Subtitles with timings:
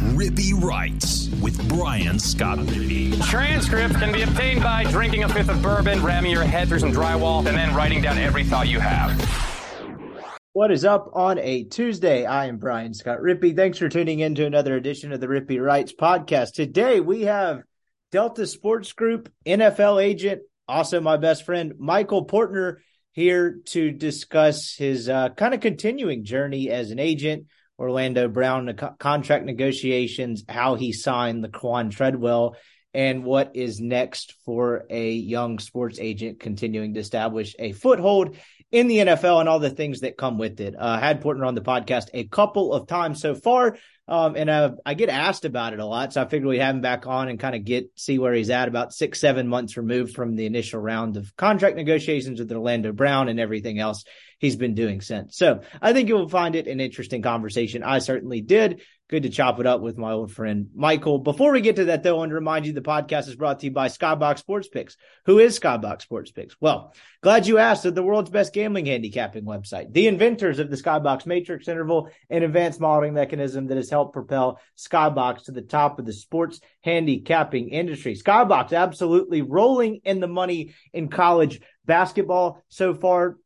[0.00, 3.22] Rippee Writes with Brian Scott Rippee.
[3.26, 6.90] Transcripts can be obtained by drinking a fifth of bourbon, ramming your head through some
[6.90, 9.10] drywall, and then writing down every thought you have.
[10.54, 12.24] What is up on a Tuesday?
[12.24, 13.54] I am Brian Scott Rippee.
[13.54, 16.54] Thanks for tuning in to another edition of the Rippee Writes podcast.
[16.54, 17.60] Today we have
[18.10, 22.76] Delta Sports Group NFL agent, also my best friend Michael Portner
[23.12, 27.44] here to discuss his uh, kind of continuing journey as an agent
[27.80, 32.56] Orlando Brown co- contract negotiations, how he signed Laquan Treadwell,
[32.92, 38.36] and what is next for a young sports agent continuing to establish a foothold
[38.72, 40.74] in the NFL and all the things that come with it.
[40.78, 43.76] Uh, had Portner on the podcast a couple of times so far.
[44.06, 46.74] Um, and uh, I get asked about it a lot, so I figured we'd have
[46.74, 48.66] him back on and kind of get see where he's at.
[48.66, 53.28] About six, seven months removed from the initial round of contract negotiations with Orlando Brown
[53.28, 54.04] and everything else
[54.40, 55.36] he's been doing since.
[55.36, 57.84] So I think you'll find it an interesting conversation.
[57.84, 58.80] I certainly did.
[59.10, 61.18] Good to chop it up with my old friend Michael.
[61.18, 63.58] Before we get to that, though, I want to remind you the podcast is brought
[63.58, 64.96] to you by Skybox Sports Picks.
[65.26, 66.54] Who is Skybox Sports Picks?
[66.60, 67.82] Well, glad you asked.
[67.82, 72.44] They're the world's best gambling handicapping website, the inventors of the Skybox Matrix interval, an
[72.44, 77.70] advanced modeling mechanism that has helped propel Skybox to the top of the sports handicapping
[77.70, 78.14] industry.
[78.14, 83.38] Skybox absolutely rolling in the money in college basketball so far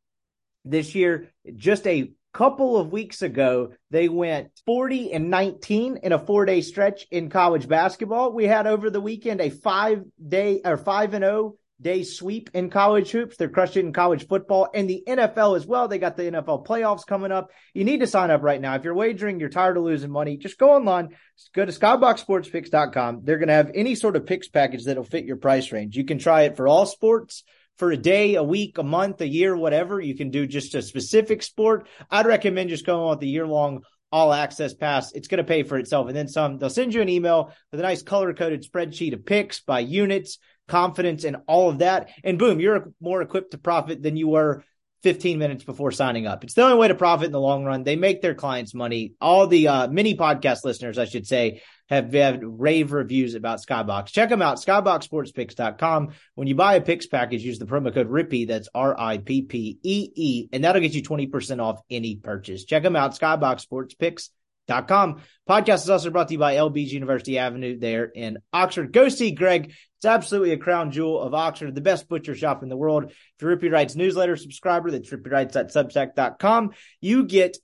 [0.66, 1.32] this year.
[1.56, 6.60] Just a couple of weeks ago, they went 40 and 19 in a four day
[6.60, 8.32] stretch in college basketball.
[8.32, 12.70] We had over the weekend a five day or five and 0 day sweep in
[12.70, 13.36] college hoops.
[13.36, 15.86] They're crushing in college football and the NFL as well.
[15.86, 17.50] They got the NFL playoffs coming up.
[17.72, 18.74] You need to sign up right now.
[18.74, 21.10] If you're wagering, you're tired of losing money, just go online,
[21.55, 23.20] go to skyboxsportspicks.com.
[23.22, 25.96] They're going to have any sort of picks package that'll fit your price range.
[25.96, 27.44] You can try it for all sports
[27.78, 30.00] for a day, a week, a month, a year, whatever.
[30.00, 31.89] You can do just a specific sport.
[32.11, 35.12] I'd recommend just going with the year long all access pass.
[35.12, 36.06] It's going to pay for itself.
[36.06, 39.27] And then some, they'll send you an email with a nice color coded spreadsheet of
[39.27, 42.11] picks by units, confidence, and all of that.
[42.22, 44.63] And boom, you're more equipped to profit than you were
[45.02, 46.45] 15 minutes before signing up.
[46.45, 47.83] It's the only way to profit in the long run.
[47.83, 49.14] They make their clients money.
[49.20, 54.06] All the uh, mini podcast listeners, I should say, have had rave reviews about Skybox.
[54.06, 56.14] Check them out, skyboxsportspicks.com.
[56.34, 60.80] When you buy a picks package, use the promo code RIPPEE, that's R-I-P-P-E-E, and that'll
[60.80, 62.64] get you 20% off any purchase.
[62.64, 65.20] Check them out, skyboxsportspicks.com.
[65.48, 68.92] Podcast is also brought to you by LB's University Avenue there in Oxford.
[68.92, 69.74] Go see Greg.
[69.98, 73.11] It's absolutely a crown jewel of Oxford, the best butcher shop in the world.
[73.11, 76.70] If you're Rippee Writes newsletter subscriber, that's rippeewrites.substack.com.
[77.01, 77.58] You get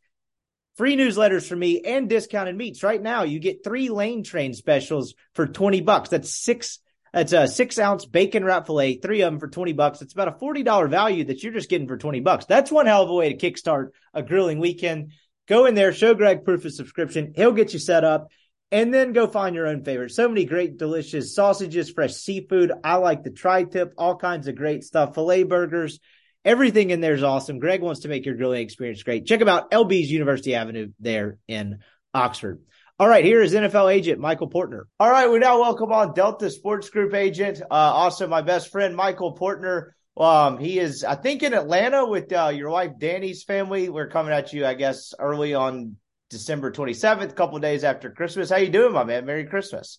[0.80, 2.82] free newsletters from me and discounted meats.
[2.82, 6.08] Right now, you get three lane train specials for 20 bucks.
[6.08, 6.78] That's six.
[7.12, 10.00] That's a six ounce bacon wrap filet, three of them for 20 bucks.
[10.00, 12.46] It's about a $40 value that you're just getting for 20 bucks.
[12.46, 15.12] That's one hell of a way to kickstart a grilling weekend.
[15.46, 17.34] Go in there, show Greg proof of subscription.
[17.36, 18.28] He'll get you set up
[18.72, 20.12] and then go find your own favorite.
[20.12, 22.72] So many great, delicious sausages, fresh seafood.
[22.82, 26.00] I like the tri tip, all kinds of great stuff, filet burgers.
[26.44, 27.58] Everything in there is awesome.
[27.58, 29.26] Greg wants to make your grilling experience great.
[29.26, 31.80] Check him out, LB's University Avenue there in
[32.14, 32.62] Oxford.
[32.98, 34.82] All right, here is NFL agent Michael Portner.
[34.98, 38.94] All right, we now welcome on Delta Sports Group agent, uh, also my best friend
[38.96, 39.92] Michael Portner.
[40.16, 43.88] Um, he is, I think, in Atlanta with uh, your wife Danny's family.
[43.88, 45.96] We're coming at you, I guess, early on
[46.28, 48.50] December 27th, a couple days after Christmas.
[48.50, 49.24] How you doing, my man?
[49.24, 49.98] Merry Christmas.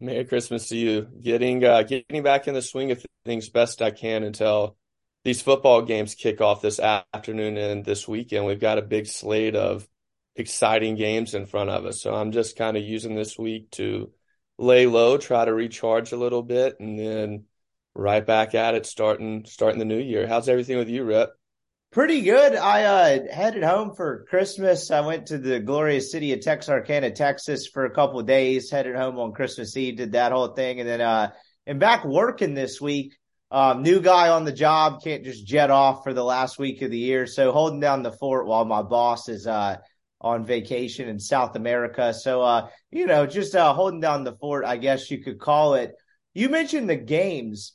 [0.00, 1.06] Merry Christmas to you.
[1.20, 4.76] Getting uh, getting back in the swing of things best I can until
[5.24, 8.46] these football games kick off this afternoon and this weekend.
[8.46, 9.86] We've got a big slate of
[10.36, 12.00] exciting games in front of us.
[12.00, 14.10] So I'm just kind of using this week to
[14.58, 17.44] lay low, try to recharge a little bit, and then
[17.94, 20.26] right back at it starting starting the new year.
[20.26, 21.30] How's everything with you, Rip?
[21.92, 22.54] Pretty good.
[22.54, 24.92] I uh, headed home for Christmas.
[24.92, 29.18] I went to the glorious city of Texarkana, Texas for a couple days, headed home
[29.18, 30.78] on Christmas Eve, did that whole thing.
[30.78, 31.32] And then, uh,
[31.66, 33.16] am back working this week.
[33.50, 36.90] Um, new guy on the job can't just jet off for the last week of
[36.90, 37.26] the year.
[37.26, 39.76] So holding down the fort while my boss is, uh,
[40.20, 42.14] on vacation in South America.
[42.14, 45.74] So, uh, you know, just, uh, holding down the fort, I guess you could call
[45.74, 45.94] it.
[46.34, 47.72] You mentioned the games.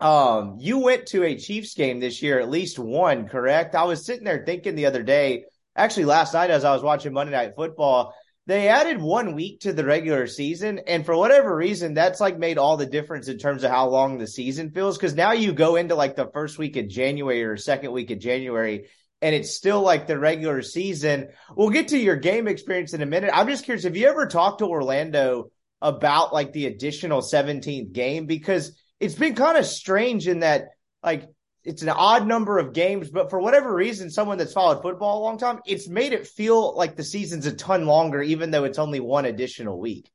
[0.00, 3.74] Um, you went to a Chiefs game this year, at least one, correct?
[3.74, 5.44] I was sitting there thinking the other day,
[5.76, 8.12] actually last night as I was watching Monday Night Football,
[8.46, 10.80] they added one week to the regular season.
[10.86, 14.18] And for whatever reason, that's like made all the difference in terms of how long
[14.18, 14.98] the season feels.
[14.98, 18.18] Cause now you go into like the first week of January or second week of
[18.18, 18.86] January
[19.22, 21.28] and it's still like the regular season.
[21.54, 23.30] We'll get to your game experience in a minute.
[23.32, 23.84] I'm just curious.
[23.84, 28.26] Have you ever talked to Orlando about like the additional 17th game?
[28.26, 30.70] Because it's been kind of strange in that
[31.04, 31.28] like
[31.64, 35.24] it's an odd number of games, but for whatever reason, someone that's followed football a
[35.24, 38.78] long time, it's made it feel like the season's a ton longer, even though it's
[38.78, 40.10] only one additional week.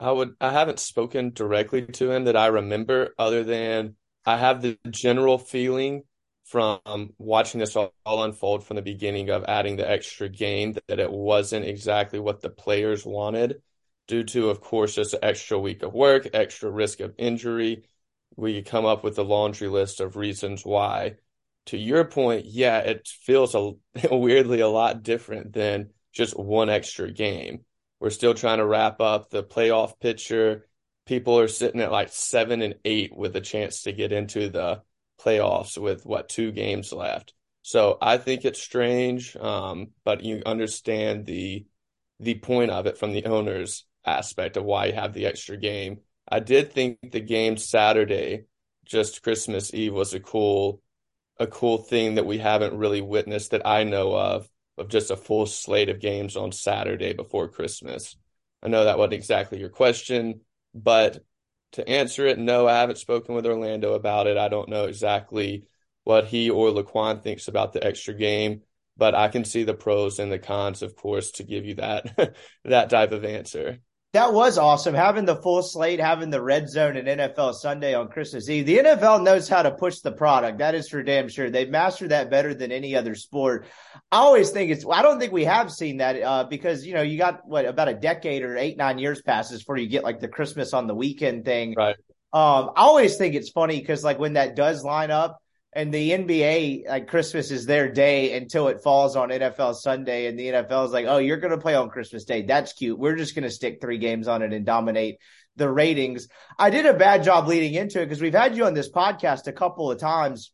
[0.00, 3.94] I would I haven't spoken directly to him that I remember other than
[4.26, 6.02] I have the general feeling
[6.44, 6.80] from
[7.18, 11.10] watching this all, all, unfold from the beginning of adding the extra game that it
[11.10, 13.62] wasn't exactly what the players wanted
[14.08, 17.84] due to of course just an extra week of work, extra risk of injury.
[18.36, 21.16] We come up with a laundry list of reasons why.
[21.66, 23.72] To your point, yeah, it feels a,
[24.10, 27.64] weirdly a lot different than just one extra game
[28.02, 30.66] we're still trying to wrap up the playoff picture.
[31.06, 34.82] People are sitting at like seven and eight with a chance to get into the
[35.24, 37.32] playoffs with what two games left.
[37.62, 41.64] So I think it's strange, um, but you understand the
[42.18, 46.00] the point of it from the owners aspect of why you have the extra game.
[46.28, 48.44] I did think the game Saturday,
[48.84, 50.82] just Christmas Eve, was a cool
[51.38, 54.48] a cool thing that we haven't really witnessed that I know of
[54.78, 58.16] of just a full slate of games on Saturday before Christmas.
[58.62, 60.40] I know that wasn't exactly your question,
[60.74, 61.24] but
[61.72, 64.36] to answer it, no, I haven't spoken with Orlando about it.
[64.36, 65.66] I don't know exactly
[66.04, 68.62] what he or Laquan thinks about the extra game,
[68.96, 72.34] but I can see the pros and the cons, of course, to give you that
[72.64, 73.78] that type of answer.
[74.12, 74.94] That was awesome.
[74.94, 78.66] Having the full slate, having the red zone and NFL Sunday on Christmas Eve.
[78.66, 80.58] The NFL knows how to push the product.
[80.58, 81.48] That is for damn sure.
[81.48, 83.64] They've mastered that better than any other sport.
[84.10, 87.00] I always think it's, I don't think we have seen that, uh, because, you know,
[87.00, 90.20] you got what about a decade or eight, nine years passes before you get like
[90.20, 91.74] the Christmas on the weekend thing.
[91.74, 91.96] Right.
[92.34, 95.41] Um, I always think it's funny because like when that does line up,
[95.74, 100.26] and the NBA, like Christmas is their day until it falls on NFL Sunday.
[100.26, 102.42] And the NFL is like, oh, you're going to play on Christmas Day.
[102.42, 102.98] That's cute.
[102.98, 105.16] We're just going to stick three games on it and dominate
[105.56, 106.28] the ratings.
[106.58, 109.46] I did a bad job leading into it because we've had you on this podcast
[109.46, 110.52] a couple of times.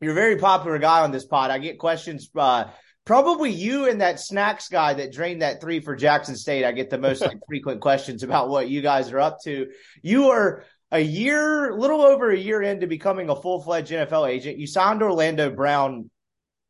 [0.00, 1.50] You're a very popular guy on this pod.
[1.50, 2.66] I get questions, uh,
[3.04, 6.64] probably you and that snacks guy that drained that three for Jackson State.
[6.64, 9.68] I get the most like, frequent questions about what you guys are up to.
[10.02, 10.64] You are
[10.94, 14.58] a year, little over a year into becoming a full fledged NFL agent.
[14.58, 16.08] You signed Orlando Brown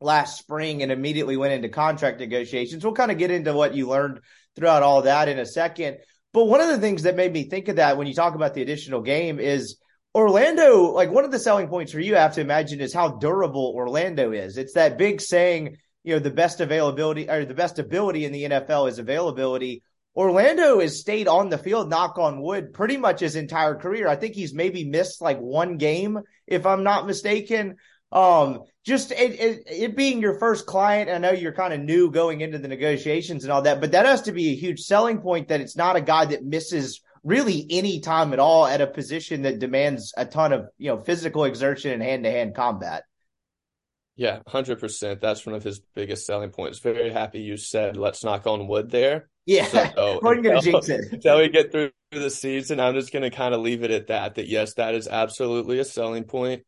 [0.00, 2.82] last spring and immediately went into contract negotiations.
[2.82, 4.20] We'll kind of get into what you learned
[4.56, 5.98] throughout all that in a second.
[6.32, 8.54] But one of the things that made me think of that when you talk about
[8.54, 9.76] the additional game is
[10.14, 13.18] Orlando, like one of the selling points for you, I have to imagine, is how
[13.18, 14.56] durable Orlando is.
[14.56, 18.44] It's that big saying, you know, the best availability or the best ability in the
[18.44, 19.82] NFL is availability.
[20.16, 24.06] Orlando has stayed on the field, knock on wood, pretty much his entire career.
[24.06, 27.76] I think he's maybe missed like one game, if I'm not mistaken.
[28.12, 32.12] Um, just it, it, it being your first client, I know you're kind of new
[32.12, 35.18] going into the negotiations and all that, but that has to be a huge selling
[35.18, 38.86] point that it's not a guy that misses really any time at all at a
[38.86, 43.02] position that demands a ton of, you know, physical exertion and hand to hand combat.
[44.16, 45.20] Yeah, 100%.
[45.20, 46.78] That's one of his biggest selling points.
[46.78, 49.28] Very happy you said, let's knock on wood there.
[49.46, 51.04] Yeah, so, we're going to jinx it.
[51.12, 54.06] Until we get through the season, I'm just going to kind of leave it at
[54.08, 56.62] that, that yes, that is absolutely a selling point.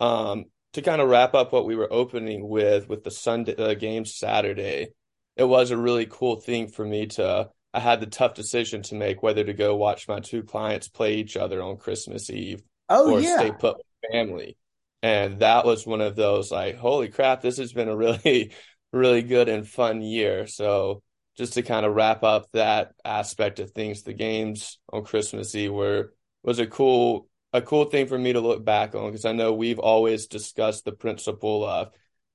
[0.00, 3.74] Um, to kind of wrap up what we were opening with, with the Sunday uh,
[3.74, 4.88] game Saturday,
[5.36, 8.94] it was a really cool thing for me to, I had the tough decision to
[8.94, 13.12] make whether to go watch my two clients play each other on Christmas Eve oh,
[13.12, 13.36] or yeah.
[13.38, 14.56] stay put with family.
[15.02, 18.52] And that was one of those like, holy crap, this has been a really,
[18.92, 20.46] really good and fun year.
[20.46, 21.02] So
[21.36, 25.72] just to kind of wrap up that aspect of things, the games on Christmas Eve
[25.72, 29.32] were was a cool a cool thing for me to look back on because I
[29.32, 31.90] know we've always discussed the principle of,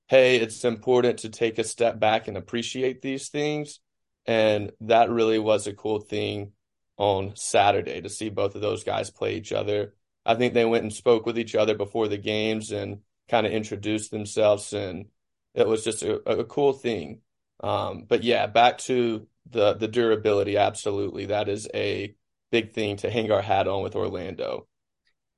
[0.06, 3.80] hey, it's important to take a step back and appreciate these things.
[4.26, 6.52] And that really was a cool thing
[6.96, 9.94] on Saturday to see both of those guys play each other.
[10.24, 13.52] I think they went and spoke with each other before the games and kind of
[13.52, 14.72] introduced themselves.
[14.72, 15.06] And
[15.54, 17.22] it was just a, a cool thing.
[17.60, 20.56] Um, but yeah, back to the the durability.
[20.56, 22.14] Absolutely, that is a
[22.50, 24.66] big thing to hang our hat on with Orlando.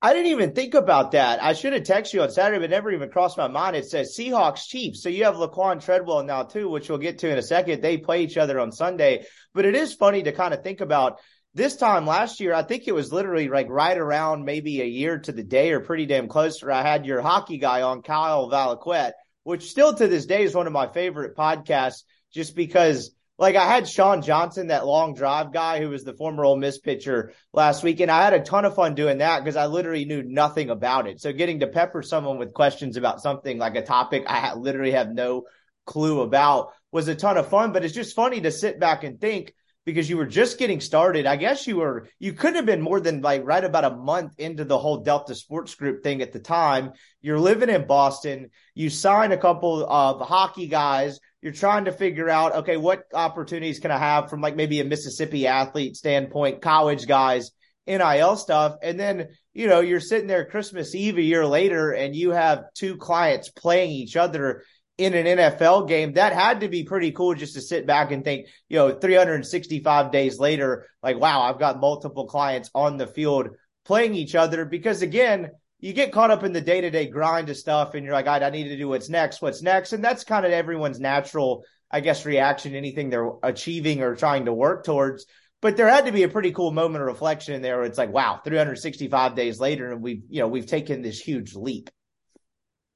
[0.03, 1.43] I didn't even think about that.
[1.43, 3.77] I should have texted you on Saturday, but never even crossed my mind.
[3.77, 5.03] It says Seahawks Chiefs.
[5.03, 7.83] So you have Laquan Treadwell now too, which we'll get to in a second.
[7.83, 11.21] They play each other on Sunday, but it is funny to kind of think about
[11.53, 12.55] this time last year.
[12.55, 15.81] I think it was literally like right around maybe a year to the day or
[15.81, 19.13] pretty damn close where I had your hockey guy on Kyle Valaquette
[19.45, 23.65] which still to this day is one of my favorite podcasts just because like I
[23.65, 27.83] had Sean Johnson, that long drive guy who was the former Ole Miss pitcher last
[27.83, 30.69] week, and I had a ton of fun doing that because I literally knew nothing
[30.69, 31.23] about it.
[31.23, 35.09] So getting to pepper someone with questions about something like a topic I literally have
[35.09, 35.45] no
[35.87, 37.73] clue about was a ton of fun.
[37.73, 41.27] But it's just funny to sit back and think because you were just getting started.
[41.27, 44.35] I guess you were you couldn't have been more than like right about a month
[44.39, 46.93] into the whole Delta Sports Group thing at the time.
[47.23, 48.51] You're living in Boston.
[48.75, 51.19] You sign a couple of hockey guys.
[51.43, 54.85] You're trying to figure out, okay, what opportunities can I have from like maybe a
[54.85, 57.51] Mississippi athlete standpoint, college guys,
[57.87, 58.77] NIL stuff.
[58.83, 62.65] And then, you know, you're sitting there Christmas Eve a year later and you have
[62.75, 64.65] two clients playing each other
[65.01, 68.23] in an NFL game, that had to be pretty cool just to sit back and
[68.23, 73.49] think, you know, 365 days later, like, wow, I've got multiple clients on the field
[73.87, 74.67] playing each other.
[74.67, 78.05] Because again, you get caught up in the day to day grind of stuff and
[78.05, 79.95] you're like, I, I need to do what's next, what's next.
[79.95, 84.53] And that's kind of everyone's natural, I guess, reaction anything they're achieving or trying to
[84.53, 85.25] work towards.
[85.63, 87.99] But there had to be a pretty cool moment of reflection in there where it's
[87.99, 91.91] like, wow, 365 days later, and we've, you know, we've taken this huge leap.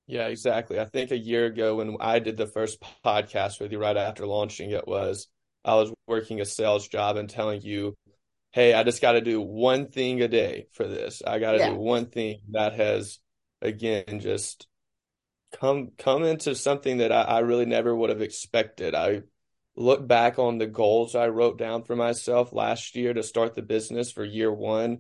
[0.07, 0.79] Yeah, exactly.
[0.79, 4.27] I think a year ago when I did the first podcast with you right after
[4.27, 5.29] launching it was
[5.65, 7.97] I was working a sales job and telling you,
[8.53, 11.23] hey, I just got to do one thing a day for this.
[11.27, 11.71] I got to yeah.
[11.71, 13.19] do one thing that has,
[13.63, 14.67] again, just
[15.59, 18.95] come come into something that I, I really never would have expected.
[18.95, 19.23] I
[19.75, 23.63] look back on the goals I wrote down for myself last year to start the
[23.63, 24.99] business for year one,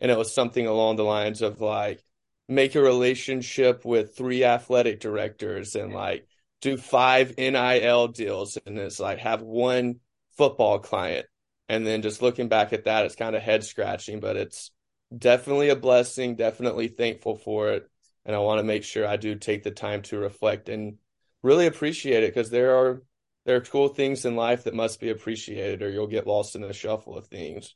[0.00, 2.02] and it was something along the lines of like
[2.48, 6.26] make a relationship with three athletic directors and like
[6.60, 9.96] do five NIL deals and it's like have one
[10.36, 11.26] football client.
[11.68, 14.70] And then just looking back at that, it's kind of head scratching, but it's
[15.16, 17.90] definitely a blessing, definitely thankful for it.
[18.26, 20.98] And I want to make sure I do take the time to reflect and
[21.42, 23.02] really appreciate it because there are
[23.44, 26.62] there are cool things in life that must be appreciated or you'll get lost in
[26.62, 27.74] the shuffle of things.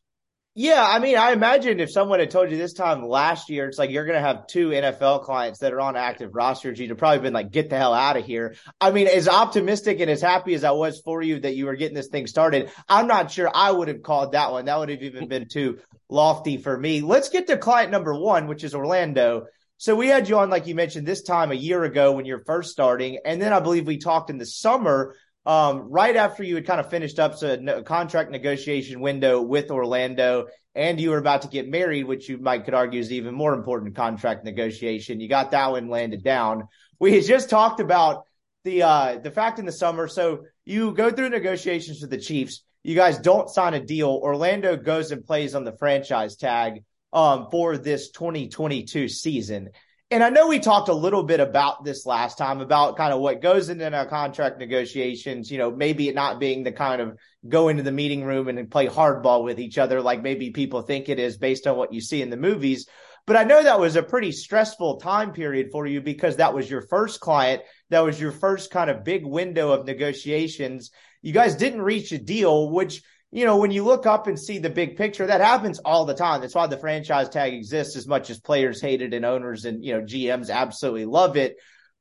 [0.61, 3.79] Yeah, I mean, I imagine if someone had told you this time last year, it's
[3.79, 6.99] like you're going to have two NFL clients that are on active rosters, you'd have
[6.99, 8.57] probably been like, get the hell out of here.
[8.81, 11.77] I mean, as optimistic and as happy as I was for you that you were
[11.77, 14.65] getting this thing started, I'm not sure I would have called that one.
[14.65, 17.03] That would have even been too lofty for me.
[17.03, 19.47] Let's get to client number one, which is Orlando.
[19.77, 22.43] So we had you on, like you mentioned, this time a year ago when you're
[22.45, 23.21] first starting.
[23.25, 25.15] And then I believe we talked in the summer
[25.49, 30.49] um, right after you had kind of finished up a contract negotiation window with Orlando
[30.75, 33.55] and you were about to get married, which you might could argue is even more
[33.55, 35.21] important contract negotiation.
[35.21, 36.69] You got that one landed down.
[37.01, 38.25] We had just talked about
[38.65, 40.07] the uh, the fact in the summer.
[40.07, 42.63] So you go through negotiations with the Chiefs.
[42.85, 44.11] You guys don't sign a deal.
[44.11, 49.71] Orlando goes and plays on the franchise tag um, for this 2022 season.
[50.11, 53.21] And I know we talked a little bit about this last time about kind of
[53.21, 57.19] what goes into our contract negotiations, you know, maybe it not being the kind of
[57.47, 61.11] go into the meeting room and play hardball with each other like maybe people think
[61.11, 62.89] it is based on what you see in the movies.
[63.27, 66.71] But I know that was a pretty stressful time period for you because that was
[66.71, 67.61] your first client.
[67.91, 70.91] That was your first kind of big window of negotiations.
[71.21, 74.59] You guys didn't reach a deal, which you know, when you look up and see
[74.59, 76.41] the big picture, that happens all the time.
[76.41, 79.85] That's why the franchise tag exists as much as players hate it and owners and,
[79.85, 81.57] you know, GMs absolutely love it.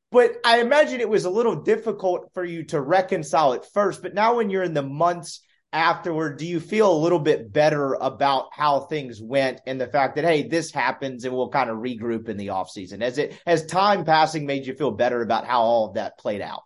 [0.09, 4.01] But I imagine it was a little difficult for you to reconcile it first.
[4.01, 5.41] But now when you're in the months
[5.73, 10.15] afterward, do you feel a little bit better about how things went and the fact
[10.15, 13.01] that, hey, this happens and we'll kind of regroup in the offseason?
[13.01, 16.41] As it has time passing made you feel better about how all of that played
[16.41, 16.63] out?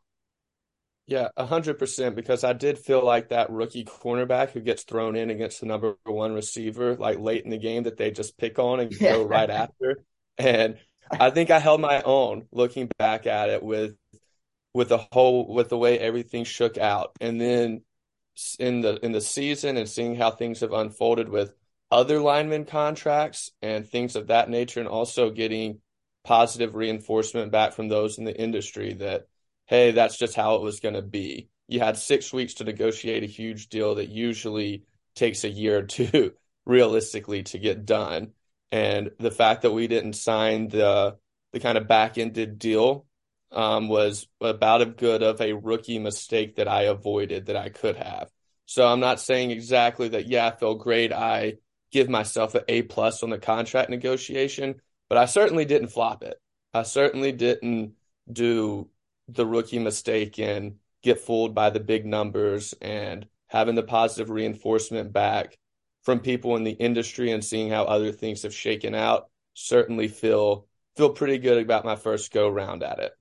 [1.12, 2.16] Yeah, a hundred percent.
[2.16, 5.98] Because I did feel like that rookie cornerback who gets thrown in against the number
[6.06, 9.50] one receiver, like late in the game, that they just pick on and go right
[9.50, 10.06] after.
[10.38, 10.78] And
[11.12, 13.98] I think I held my own, looking back at it with
[14.74, 17.82] with the whole with the way everything shook out, and then
[18.58, 21.54] in the in the season and seeing how things have unfolded with
[21.92, 25.80] other lineman contracts and things of that nature, and also getting
[26.24, 29.28] positive reinforcement back from those in the industry that
[29.72, 31.50] hey, that's just how it was going to be.
[31.68, 34.84] You had six weeks to negotiate a huge deal that usually
[35.16, 36.34] takes a year or two
[36.66, 38.34] realistically to get done.
[38.72, 41.18] And the fact that we didn't sign the
[41.54, 43.06] the kind of back ended deal
[43.52, 47.98] um, was about as good of a rookie mistake that I avoided that I could
[47.98, 48.30] have.
[48.66, 50.28] So I'm not saying exactly that.
[50.28, 51.12] Yeah, I feel great.
[51.12, 51.56] I
[51.92, 54.76] give myself an A plus on the contract negotiation,
[55.10, 56.40] but I certainly didn't flop it.
[56.74, 57.96] I certainly didn't
[58.32, 58.90] do
[59.34, 65.12] the rookie mistake and get fooled by the big numbers and having the positive reinforcement
[65.12, 65.58] back
[66.04, 70.68] from people in the industry and seeing how other things have shaken out certainly feel
[70.96, 73.12] feel pretty good about my first go round at it.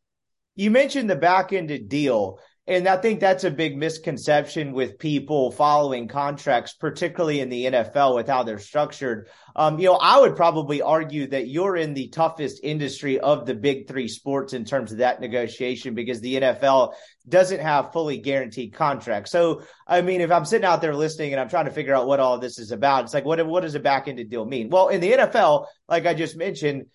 [0.56, 2.40] You mentioned the back ended deal.
[2.66, 8.14] And I think that's a big misconception with people following contracts, particularly in the NFL
[8.14, 9.28] with how they're structured.
[9.56, 13.54] Um, you know, I would probably argue that you're in the toughest industry of the
[13.54, 16.92] big three sports in terms of that negotiation because the NFL
[17.28, 19.32] doesn't have fully guaranteed contracts.
[19.32, 22.06] So, I mean, if I'm sitting out there listening and I'm trying to figure out
[22.06, 24.68] what all this is about, it's like, what, what does a back ended deal mean?
[24.68, 26.86] Well, in the NFL, like I just mentioned,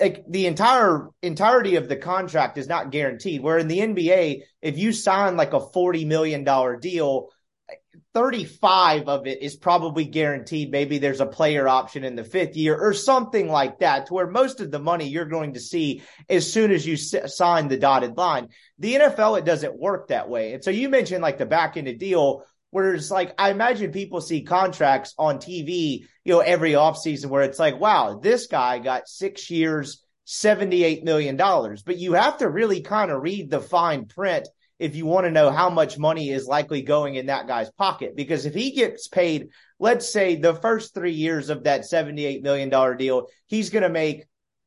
[0.00, 3.42] like the entire entirety of the contract is not guaranteed.
[3.42, 6.44] Where in the NBA, if you sign like a $40 million
[6.80, 7.28] deal,
[8.14, 10.70] 35 of it is probably guaranteed.
[10.70, 14.26] Maybe there's a player option in the fifth year or something like that to where
[14.26, 17.78] most of the money you're going to see as soon as you s- sign the
[17.78, 18.48] dotted line.
[18.78, 20.52] The NFL, it doesn't work that way.
[20.52, 23.92] And so you mentioned like the back end of deal where it's like, I imagine
[23.92, 28.78] people see contracts on TV, you know, every offseason where it's like, wow, this guy
[28.78, 31.36] got six years, $78 million.
[31.36, 34.48] But you have to really kind of read the fine print
[34.78, 38.16] if you want to know how much money is likely going in that guy's pocket.
[38.16, 42.96] Because if he gets paid, let's say the first three years of that $78 million
[42.96, 44.24] deal, he's going to make,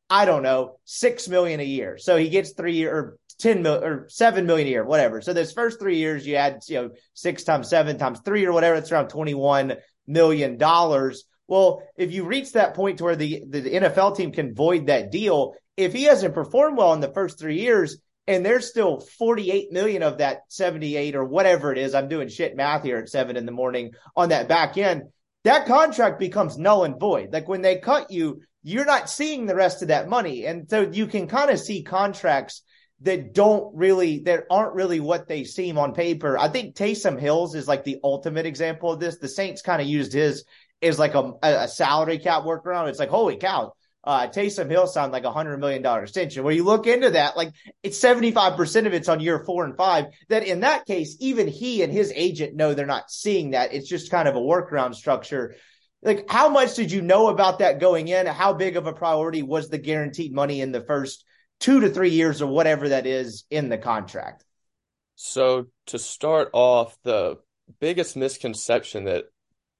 [0.08, 1.98] I don't know, six million a year.
[1.98, 5.20] So he gets three or 10 million or 7 million a year, whatever.
[5.20, 8.52] So those first three years, you add, you know, six times seven times three or
[8.52, 9.74] whatever, it's around 21
[10.06, 11.24] million dollars.
[11.48, 15.12] Well, if you reach that point to where the, the NFL team can void that
[15.12, 19.70] deal, if he hasn't performed well in the first three years, and there's still 48
[19.72, 21.94] million of that 78 or whatever it is.
[21.94, 25.04] I'm doing shit math here at seven in the morning on that back end.
[25.44, 27.32] That contract becomes null and void.
[27.32, 30.44] Like when they cut you, you're not seeing the rest of that money.
[30.44, 32.62] And so you can kind of see contracts
[33.00, 36.38] that don't really that aren't really what they seem on paper.
[36.38, 39.18] I think Taysom Hill's is like the ultimate example of this.
[39.18, 40.44] The Saints kind of used his
[40.82, 42.88] as like a, a salary cap workaround.
[42.88, 43.72] It's like holy cow,
[44.06, 46.42] uh, Taysom Hill sound like a hundred million dollar extension.
[46.42, 50.06] Where you look into that, like it's 75% of it's on year four and five.
[50.28, 53.74] That in that case, even he and his agent know they're not seeing that.
[53.74, 55.56] It's just kind of a workaround structure.
[56.02, 58.26] Like how much did you know about that going in?
[58.26, 61.24] How big of a priority was the guaranteed money in the first
[61.60, 64.44] two to three years or whatever that is in the contract?
[65.14, 67.38] So to start off, the
[67.80, 69.24] biggest misconception that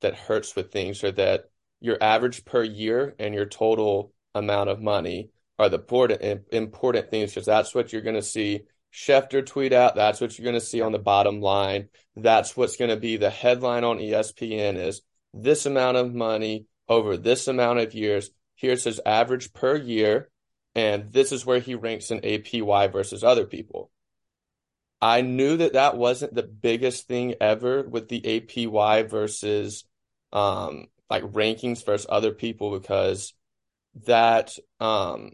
[0.01, 1.45] that hurts with things are that
[1.81, 7.31] your average per year and your total amount of money are the important important things
[7.31, 8.61] because that's what you're going to see
[8.93, 9.95] Schefter tweet out.
[9.95, 11.89] That's what you're going to see on the bottom line.
[12.17, 15.03] That's what's going to be the headline on ESPN is
[15.35, 18.31] this amount of money over this amount of years.
[18.55, 20.31] Here's his average per year
[20.77, 23.91] and this is where he ranks in APY versus other people.
[25.01, 29.85] I knew that that wasn't the biggest thing ever with the APY versus
[30.35, 33.33] um, like rankings versus other people because
[34.05, 35.33] that um,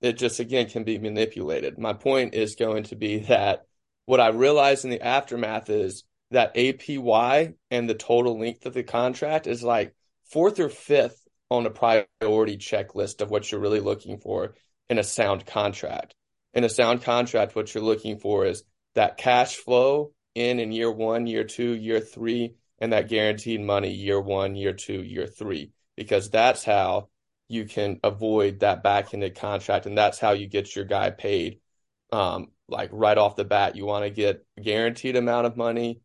[0.00, 1.76] it just again can be manipulated.
[1.76, 3.66] My point is going to be that
[4.06, 8.84] what I realized in the aftermath is that APY and the total length of the
[8.84, 9.92] contract is like
[10.30, 14.54] fourth or fifth on a priority checklist of what you're really looking for
[14.88, 16.14] in a sound contract.
[16.52, 18.62] In a sound contract, what you're looking for is
[18.94, 23.92] that cash flow in in year one, year two, year three, and that guaranteed money
[23.92, 27.08] year one, year two, year three, because that's how
[27.48, 31.60] you can avoid that back-ended contract, and that's how you get your guy paid.
[32.12, 36.00] Um, like right off the bat, you want to get guaranteed amount of money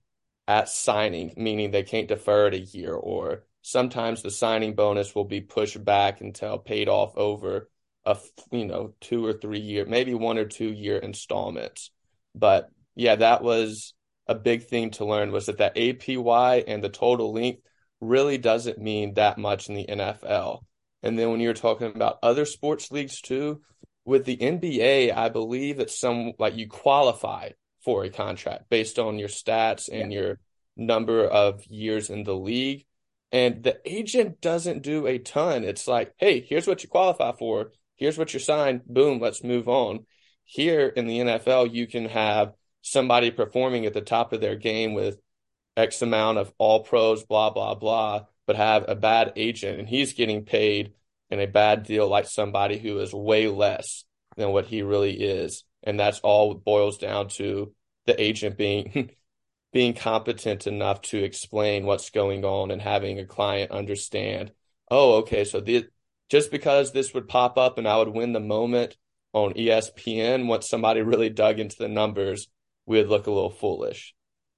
[0.47, 5.25] at signing, meaning they can't defer it a year, or sometimes the signing bonus will
[5.25, 7.69] be pushed back until paid off over
[8.05, 8.17] a
[8.51, 11.91] you know two or three year, maybe one or two year installments.
[12.35, 13.93] But yeah, that was
[14.27, 17.62] a big thing to learn was that that APY and the total length
[18.01, 20.62] really doesn't mean that much in the NFL.
[21.01, 23.62] And then when you're talking about other sports leagues too,
[24.05, 27.51] with the NBA, I believe that some like you qualify
[27.83, 30.19] for a contract based on your stats and yeah.
[30.19, 30.39] your
[30.75, 32.85] number of years in the league.
[33.31, 35.63] And the agent doesn't do a ton.
[35.63, 38.85] It's like, hey, here's what you qualify for here's what you're signed.
[38.85, 40.05] Boom, let's move on.
[40.45, 44.93] Here in the NFL, you can have somebody performing at the top of their game
[44.93, 45.19] with
[45.77, 50.13] X amount of all pros, blah, blah, blah, but have a bad agent and he's
[50.13, 50.93] getting paid
[51.29, 54.05] in a bad deal like somebody who is way less
[54.38, 55.63] than what he really is.
[55.83, 57.73] And that's all boils down to
[58.05, 59.12] the agent being
[59.71, 64.51] being competent enough to explain what's going on and having a client understand,
[64.89, 65.85] oh, okay, so the,
[66.29, 68.95] just because this would pop up and I would win the moment
[69.33, 72.47] on ESPN, once somebody really dug into the numbers,
[72.85, 74.13] we would look a little foolish.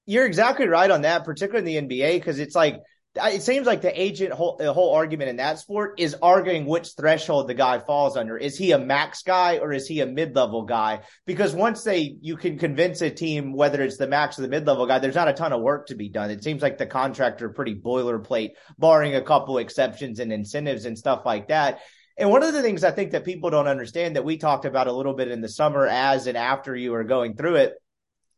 [0.06, 2.76] You're exactly right on that, particularly in the NBA, because it's like
[3.14, 6.94] it seems like the agent whole, the whole argument in that sport is arguing which
[6.96, 8.38] threshold the guy falls under.
[8.38, 11.00] Is he a max guy or is he a mid-level guy?
[11.26, 14.86] Because once they you can convince a team whether it's the max or the mid-level
[14.86, 16.30] guy, there's not a ton of work to be done.
[16.30, 21.22] It seems like the contractor pretty boilerplate, barring a couple exceptions and incentives and stuff
[21.26, 21.80] like that.
[22.16, 24.86] And one of the things I think that people don't understand that we talked about
[24.86, 27.74] a little bit in the summer as and after you were going through it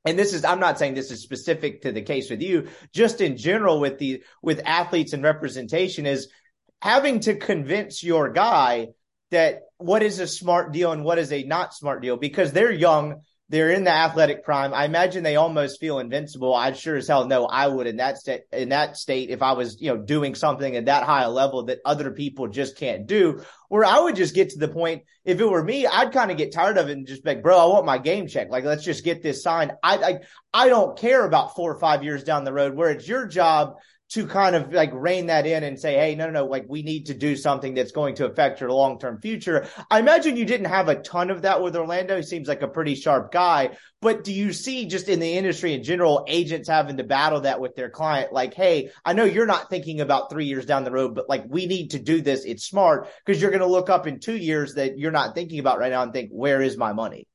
[0.05, 2.69] and this is i'm not saying this is specific to the case with you.
[2.93, 6.29] Just in general with the with athletes and representation is
[6.83, 8.89] having to convince your guy
[9.31, 12.71] that what is a smart deal and what is a not smart deal because they're
[12.71, 14.73] young they're in the athletic prime.
[14.73, 16.55] I imagine they almost feel invincible.
[16.55, 19.53] I sure as hell know I would in that state in that state if I
[19.53, 23.07] was, you know, doing something at that high a level that other people just can't
[23.07, 23.43] do.
[23.69, 26.39] Where I would just get to the point, if it were me, I'd kind of
[26.39, 28.49] get tired of it and just be like, bro, I want my game check.
[28.51, 29.73] Like, let's just get this signed.
[29.83, 30.19] I, I
[30.55, 33.75] I don't care about four or five years down the road where it's your job
[34.11, 36.83] to kind of like rein that in and say, hey, no, no, no, like we
[36.83, 39.67] need to do something that's going to affect your long term future.
[39.91, 42.17] I imagine you didn't have a ton of that with Orlando.
[42.17, 43.77] He seems like a pretty sharp guy.
[44.01, 47.61] But do you see just in the industry in general, agents having to battle that
[47.61, 48.33] with their client?
[48.33, 51.45] Like, hey, I know you're not thinking about three years down the road, but like
[51.49, 52.45] we need to do this.
[52.45, 55.59] It's smart because you're going to look up in two years that you're not thinking
[55.59, 57.27] about right now and think, where is my money?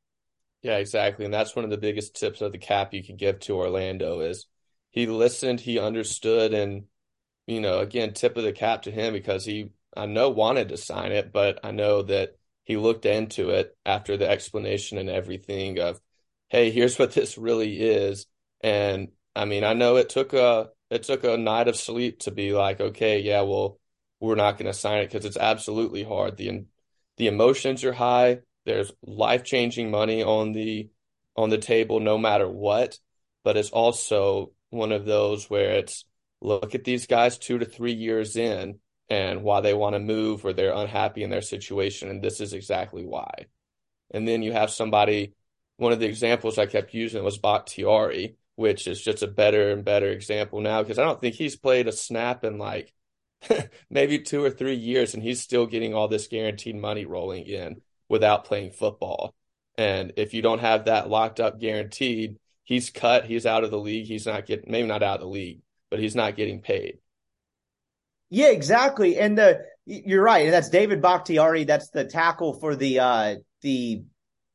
[0.61, 1.25] Yeah, exactly.
[1.25, 4.19] And that's one of the biggest tips of the cap you can give to Orlando
[4.19, 4.45] is
[4.91, 6.85] he listened, he understood, and
[7.47, 10.77] you know, again, tip of the cap to him because he I know wanted to
[10.77, 15.79] sign it, but I know that he looked into it after the explanation and everything
[15.79, 15.99] of,
[16.49, 18.27] hey, here's what this really is.
[18.61, 22.31] And I mean, I know it took a it took a night of sleep to
[22.31, 23.79] be like, okay, yeah, well,
[24.19, 26.37] we're not going to sign it because it's absolutely hard.
[26.37, 26.65] the
[27.17, 28.39] The emotions are high.
[28.65, 30.89] There's life changing money on the
[31.35, 32.99] on the table, no matter what.
[33.43, 36.05] But it's also one of those where it's
[36.41, 38.79] look at these guys two to three years in
[39.09, 42.09] and why they want to move or they're unhappy in their situation.
[42.09, 43.47] And this is exactly why.
[44.11, 45.33] And then you have somebody,
[45.77, 49.83] one of the examples I kept using was Bakhtiari, which is just a better and
[49.83, 52.93] better example now because I don't think he's played a snap in like
[53.89, 57.81] maybe two or three years and he's still getting all this guaranteed money rolling in
[58.07, 59.33] without playing football.
[59.77, 62.37] And if you don't have that locked up guaranteed,
[62.69, 65.27] he's cut, he's out of the league, he's not getting maybe not out of the
[65.27, 66.99] league, but he's not getting paid.
[68.29, 69.17] Yeah, exactly.
[69.17, 70.45] And the you're right.
[70.45, 71.63] And that's David Bakhtiari.
[71.63, 74.03] That's the tackle for the uh the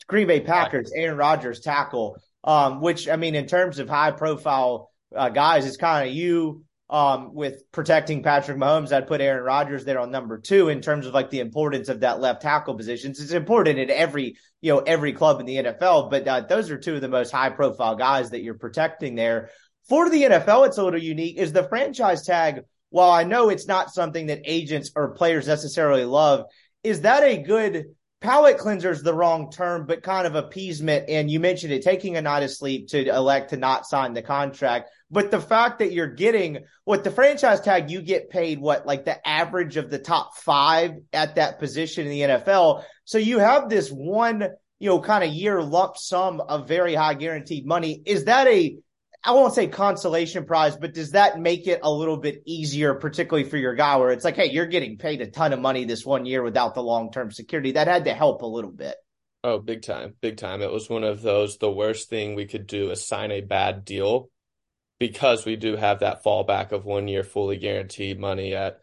[0.07, 2.17] Green Bay Packers, Aaron Rodgers tackle.
[2.45, 6.65] Um, which I mean, in terms of high profile uh, guys, it's kind of you
[6.91, 11.07] um, with protecting Patrick Mahomes, I'd put Aaron Rodgers there on number two in terms
[11.07, 13.21] of like the importance of that left tackle positions.
[13.21, 16.79] It's important in every, you know, every club in the NFL, but uh, those are
[16.79, 19.51] two of the most high profile guys that you're protecting there.
[19.89, 22.63] For the NFL, it's a little unique is the franchise tag.
[22.91, 26.45] While I know it's not something that agents or players necessarily love,
[26.85, 27.87] is that a good
[28.25, 31.11] palate cleanser is the wrong term, but kind of appeasement.
[31.11, 34.23] And you mentioned it, taking a night of sleep to elect to not sign the
[34.23, 34.89] contract.
[35.11, 39.05] But the fact that you're getting what the franchise tag, you get paid what, like
[39.05, 42.85] the average of the top five at that position in the NFL.
[43.05, 47.15] So you have this one, you know, kind of year lump sum of very high
[47.15, 48.03] guaranteed money.
[48.07, 48.75] Is that a
[49.27, 53.49] I won't say consolation prize, but does that make it a little bit easier, particularly
[53.49, 56.05] for your guy, where it's like, hey, you're getting paid a ton of money this
[56.05, 57.73] one year without the long term security?
[57.73, 58.97] That had to help a little bit.
[59.43, 60.61] Oh, big time, big time.
[60.61, 61.57] It was one of those.
[61.57, 64.29] The worst thing we could do is sign a bad deal
[64.99, 68.55] because we do have that fallback of one year fully guaranteed money.
[68.55, 68.81] At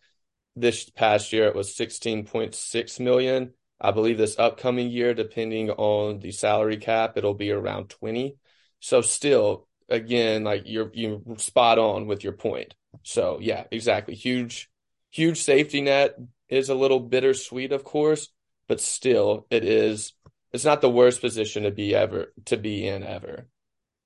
[0.56, 3.54] this past year, it was sixteen point six million.
[3.80, 8.38] I believe this upcoming year, depending on the salary cap, it'll be around twenty.
[8.80, 12.74] So still again, like you're you spot on with your point.
[13.04, 14.16] So yeah, exactly.
[14.16, 14.70] Huge,
[15.12, 16.16] huge safety net
[16.50, 18.30] is a little bittersweet, of course,
[18.68, 20.14] but still, it is.
[20.54, 23.48] It's not the worst position to be ever to be in ever.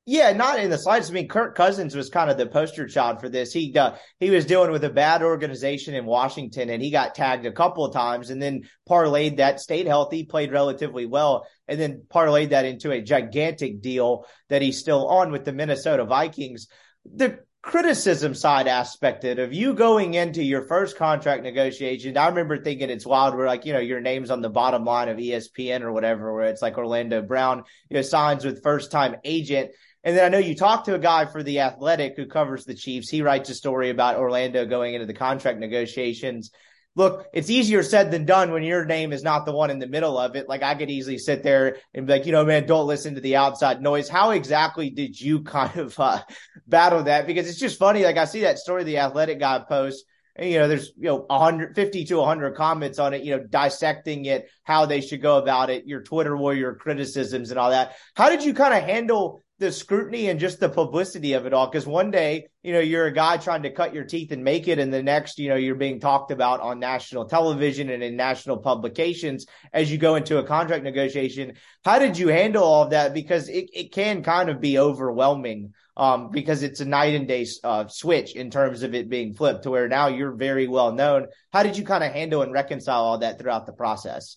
[0.07, 1.09] Yeah, not in the slightest.
[1.09, 3.51] I mean, Kirk Cousins was kind of the poster child for this.
[3.51, 7.47] He uh, he was dealing with a bad organization in Washington, and he got tagged
[7.47, 12.03] a couple of times, and then parlayed that, stayed healthy, played relatively well, and then
[12.07, 16.67] parlayed that into a gigantic deal that he's still on with the Minnesota Vikings.
[17.11, 22.15] The criticism side aspect of you going into your first contract negotiation.
[22.15, 25.09] I remember thinking it's wild where like, you know, your name's on the bottom line
[25.09, 29.15] of ESPN or whatever, where it's like Orlando Brown, you know, signs with first time
[29.23, 29.71] agent.
[30.05, 32.75] And then I know you talked to a guy for the Athletic who covers the
[32.75, 33.09] Chiefs.
[33.09, 36.51] He writes a story about Orlando going into the contract negotiations.
[36.95, 39.87] look, it's easier said than done when your name is not the one in the
[39.87, 40.47] middle of it.
[40.47, 43.21] Like I could easily sit there and be like, you know, man, don't listen to
[43.21, 44.07] the outside noise.
[44.07, 46.21] How exactly did you kind of uh,
[46.67, 47.25] battle that?
[47.25, 48.03] Because it's just funny.
[48.03, 50.03] Like I see that story the athletic guy posts
[50.35, 54.25] and, you know, there's, you know, 150 to 100 comments on it, you know, dissecting
[54.25, 57.95] it, how they should go about it, your Twitter warrior criticisms and all that.
[58.15, 61.69] How did you kind of handle the scrutiny and just the publicity of it all.
[61.69, 64.67] Cause one day, you know, you're a guy trying to cut your teeth and make
[64.67, 64.79] it.
[64.79, 68.57] And the next, you know, you're being talked about on national television and in national
[68.57, 71.53] publications as you go into a contract negotiation.
[71.85, 73.13] How did you handle all of that?
[73.13, 75.73] Because it, it can kind of be overwhelming.
[75.97, 79.63] Um, because it's a night and day uh, switch in terms of it being flipped
[79.63, 81.27] to where now you're very well known.
[81.53, 84.35] How did you kind of handle and reconcile all that throughout the process?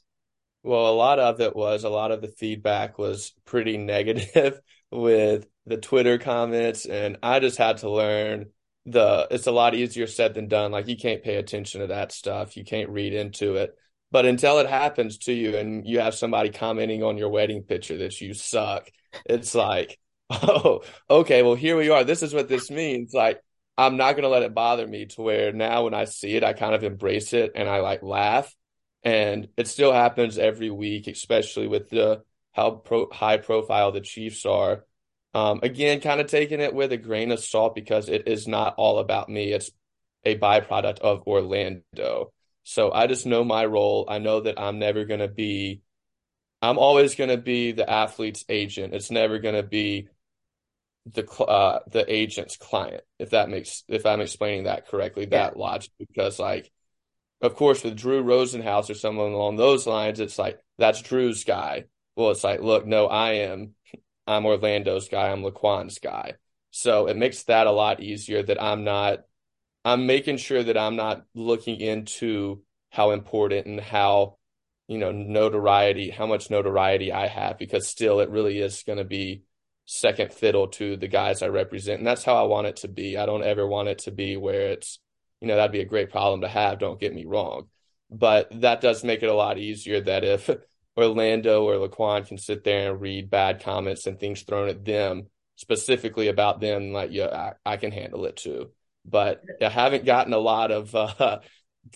[0.62, 5.46] Well, a lot of it was a lot of the feedback was pretty negative with
[5.66, 8.46] the Twitter comments, and I just had to learn
[8.86, 9.28] the.
[9.30, 10.72] It's a lot easier said than done.
[10.72, 12.56] Like you can't pay attention to that stuff.
[12.56, 13.76] You can't read into it.
[14.10, 17.98] But until it happens to you, and you have somebody commenting on your wedding picture
[17.98, 18.90] that you suck,
[19.26, 19.98] it's like,
[20.30, 22.04] oh, okay, well here we are.
[22.04, 23.12] This is what this means.
[23.12, 23.42] Like
[23.78, 26.52] I'm not gonna let it bother me to where now when I see it, I
[26.52, 28.52] kind of embrace it and I like laugh.
[29.04, 32.22] And it still happens every week, especially with the
[32.58, 34.84] how pro- high profile the Chiefs are.
[35.32, 38.74] Um, again, kind of taking it with a grain of salt because it is not
[38.76, 39.52] all about me.
[39.52, 39.70] It's
[40.24, 42.32] a byproduct of Orlando.
[42.64, 44.06] So I just know my role.
[44.08, 45.82] I know that I'm never going to be,
[46.60, 48.92] I'm always going to be the athlete's agent.
[48.92, 50.08] It's never going to be
[51.14, 55.58] the uh the agent's client if that makes if i'm explaining that correctly that yeah.
[55.58, 56.70] logic because like
[57.40, 61.84] of course with drew rosenhaus or someone along those lines it's like that's drew's guy
[62.18, 63.74] well, it's like, look, no, I am,
[64.26, 66.34] I'm Orlando's guy, I'm Laquan's guy.
[66.72, 69.20] So it makes that a lot easier that I'm not,
[69.84, 74.36] I'm making sure that I'm not looking into how important and how,
[74.88, 79.04] you know, notoriety, how much notoriety I have, because still it really is going to
[79.04, 79.44] be
[79.86, 81.98] second fiddle to the guys I represent.
[81.98, 83.16] And that's how I want it to be.
[83.16, 84.98] I don't ever want it to be where it's,
[85.40, 86.80] you know, that'd be a great problem to have.
[86.80, 87.68] Don't get me wrong.
[88.10, 90.50] But that does make it a lot easier that if
[90.98, 95.28] Orlando or Laquan can sit there and read bad comments and things thrown at them
[95.56, 98.70] specifically about them, like, yeah, I, I can handle it too.
[99.04, 101.38] But I haven't gotten a lot of uh,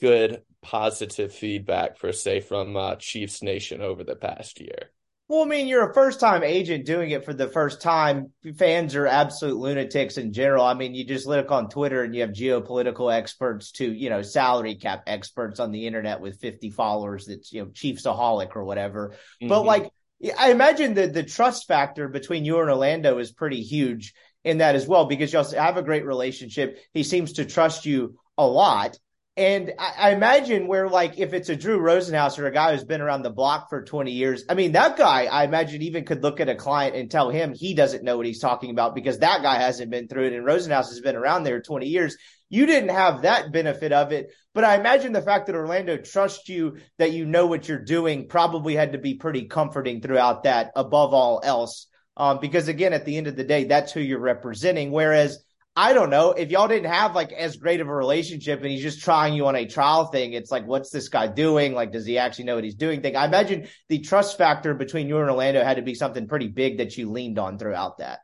[0.01, 4.91] good positive feedback per se from uh, Chiefs Nation over the past year.
[5.29, 8.33] Well, I mean, you're a first time agent doing it for the first time.
[8.57, 10.65] Fans are absolute lunatics in general.
[10.65, 14.21] I mean, you just look on Twitter and you have geopolitical experts to, you know,
[14.21, 19.11] salary cap experts on the internet with 50 followers that's, you know, Chiefsaholic or whatever.
[19.41, 19.49] Mm-hmm.
[19.49, 19.91] But like,
[20.39, 24.75] I imagine that the trust factor between you and Orlando is pretty huge in that
[24.75, 26.79] as well because you have a great relationship.
[26.93, 28.99] He seems to trust you a lot.
[29.37, 32.85] And I, I, imagine where like if it's a Drew Rosenhaus or a guy who's
[32.85, 36.23] been around the block for 20 years, I mean that guy I imagine even could
[36.23, 39.21] look at a client and tell him he doesn't know what he's talking about because
[39.21, 42.19] that guy hasn't been through it and Rosenhaus has been around there 20 years.
[42.51, 46.51] You didn't have that benefit of it, but I imagine the fact that Orlando trusts
[46.51, 50.73] you that you know what you're doing probably had to be pretty comforting throughout that
[50.77, 51.87] above all else.
[52.19, 54.91] Um, because again, at the end of the day, that's who you're representing.
[54.91, 55.43] Whereas
[55.75, 58.83] I don't know if y'all didn't have like as great of a relationship and he's
[58.83, 60.35] just trying you on a trial thing.
[60.35, 61.73] It's like, what's this guy doing?
[61.73, 63.01] Like, does he actually know what he's doing?
[63.01, 63.17] Thing.
[63.17, 66.79] I imagine the trust factor between you and Orlando had to be something pretty big
[66.79, 68.19] that you leaned on throughout that.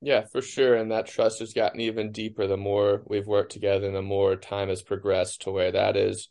[0.00, 0.74] Yeah, for sure.
[0.74, 4.34] And that trust has gotten even deeper the more we've worked together and the more
[4.34, 6.28] time has progressed to where that is,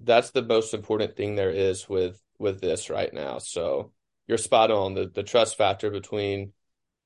[0.00, 3.38] that's the most important thing there is with, with this right now.
[3.38, 3.92] So
[4.26, 6.52] you're spot on the, the trust factor between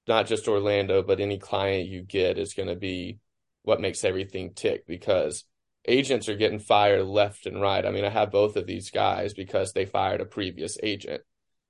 [0.08, 3.18] not just Orlando, but any client you get is going to be
[3.62, 5.44] what makes everything tick because
[5.86, 7.84] agents are getting fired left and right.
[7.84, 11.22] I mean, I have both of these guys because they fired a previous agent.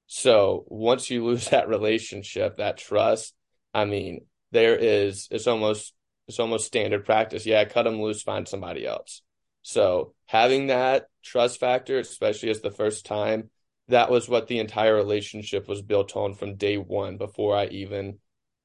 [0.07, 3.35] So once you lose that relationship, that trust,
[3.75, 5.93] I mean, there is it's almost
[6.27, 7.45] it's almost standard practice.
[7.45, 9.23] Yeah, cut them loose, find somebody else.
[9.63, 13.51] So having that trust factor, especially as the first time,
[13.89, 18.19] that was what the entire relationship was built on from day one before I even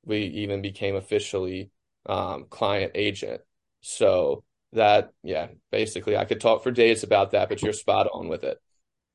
[0.06, 1.70] we even became officially
[2.06, 3.42] um, client agent.
[3.82, 8.28] So that, yeah, basically, I could talk for days about that, but you're spot on
[8.28, 8.58] with it.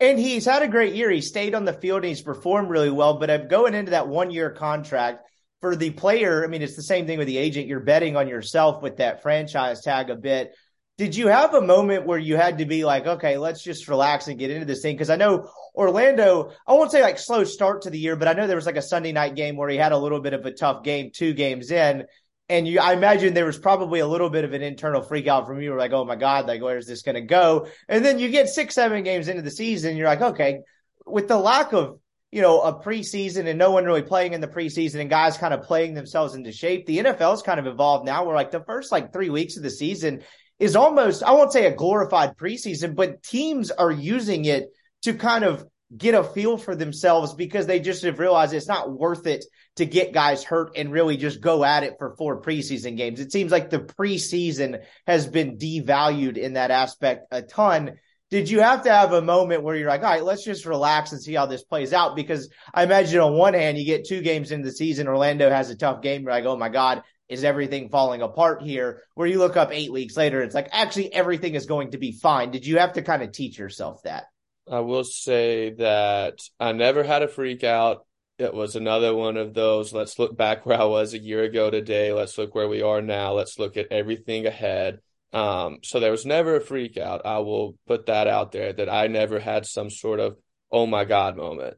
[0.00, 1.10] And he's had a great year.
[1.10, 3.18] He stayed on the field and he's performed really well.
[3.18, 5.28] But I'm going into that one year contract
[5.60, 6.44] for the player.
[6.44, 7.66] I mean, it's the same thing with the agent.
[7.66, 10.54] You're betting on yourself with that franchise tag a bit.
[10.98, 14.26] Did you have a moment where you had to be like, okay, let's just relax
[14.26, 14.96] and get into this thing?
[14.96, 18.32] Because I know Orlando, I won't say like slow start to the year, but I
[18.32, 20.44] know there was like a Sunday night game where he had a little bit of
[20.44, 22.06] a tough game, two games in.
[22.48, 25.46] And you, I imagine there was probably a little bit of an internal freak out
[25.46, 25.76] from you.
[25.76, 27.68] Like, oh my God, like, where's this going to go?
[27.88, 29.96] And then you get six, seven games into the season.
[29.96, 30.62] You're like, okay,
[31.06, 32.00] with the lack of,
[32.32, 35.54] you know, a preseason and no one really playing in the preseason and guys kind
[35.54, 38.90] of playing themselves into shape, the NFL's kind of evolved now where like the first
[38.90, 40.22] like three weeks of the season
[40.58, 44.68] is almost, I won't say a glorified preseason, but teams are using it
[45.02, 45.64] to kind of
[45.96, 49.44] get a feel for themselves because they just have realized it's not worth it
[49.76, 53.20] to get guys hurt and really just go at it for four preseason games.
[53.20, 57.92] It seems like the preseason has been devalued in that aspect a ton.
[58.30, 61.12] Did you have to have a moment where you're like, all right, let's just relax
[61.12, 62.14] and see how this plays out?
[62.14, 65.70] Because I imagine on one hand, you get two games into the season, Orlando has
[65.70, 66.22] a tough game.
[66.22, 69.02] You're like, oh my God, is everything falling apart here?
[69.14, 72.12] Where you look up eight weeks later, it's like, actually, everything is going to be
[72.12, 72.50] fine.
[72.50, 74.24] Did you have to kind of teach yourself that?
[74.70, 78.06] I will say that I never had a freak out.
[78.38, 79.92] It was another one of those.
[79.92, 82.12] Let's look back where I was a year ago today.
[82.12, 83.32] Let's look where we are now.
[83.32, 85.00] Let's look at everything ahead.
[85.32, 87.26] Um, so there was never a freak out.
[87.26, 90.36] I will put that out there that I never had some sort of
[90.70, 91.76] oh my god moment.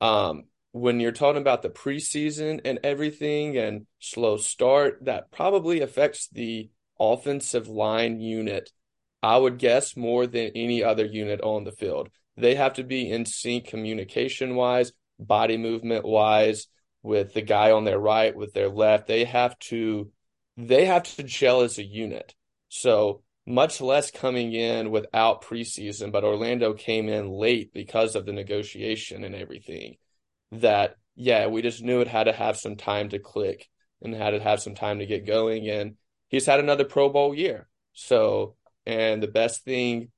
[0.00, 6.28] Um, when you're talking about the preseason and everything and slow start, that probably affects
[6.28, 8.70] the offensive line unit.
[9.22, 12.08] I would guess more than any other unit on the field
[12.40, 16.66] they have to be in sync communication wise, body movement wise,
[17.02, 19.06] with the guy on their right, with their left.
[19.06, 20.10] They have to
[20.56, 22.34] they have to gel as a unit.
[22.68, 28.32] So much less coming in without preseason, but Orlando came in late because of the
[28.32, 29.96] negotiation and everything.
[30.52, 33.68] That yeah, we just knew it had to have some time to click
[34.02, 35.68] and had to have some time to get going.
[35.68, 35.96] And
[36.28, 37.68] he's had another Pro Bowl year.
[37.92, 40.10] So and the best thing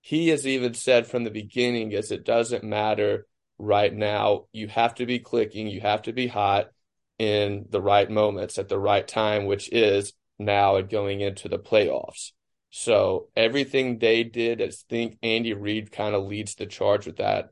[0.00, 3.26] he has even said from the beginning is it doesn't matter
[3.58, 4.46] right now.
[4.52, 6.70] You have to be clicking, you have to be hot
[7.18, 11.58] in the right moments at the right time, which is now and going into the
[11.58, 12.32] playoffs.
[12.70, 17.50] So everything they did, I think Andy Reid kind of leads the charge with that,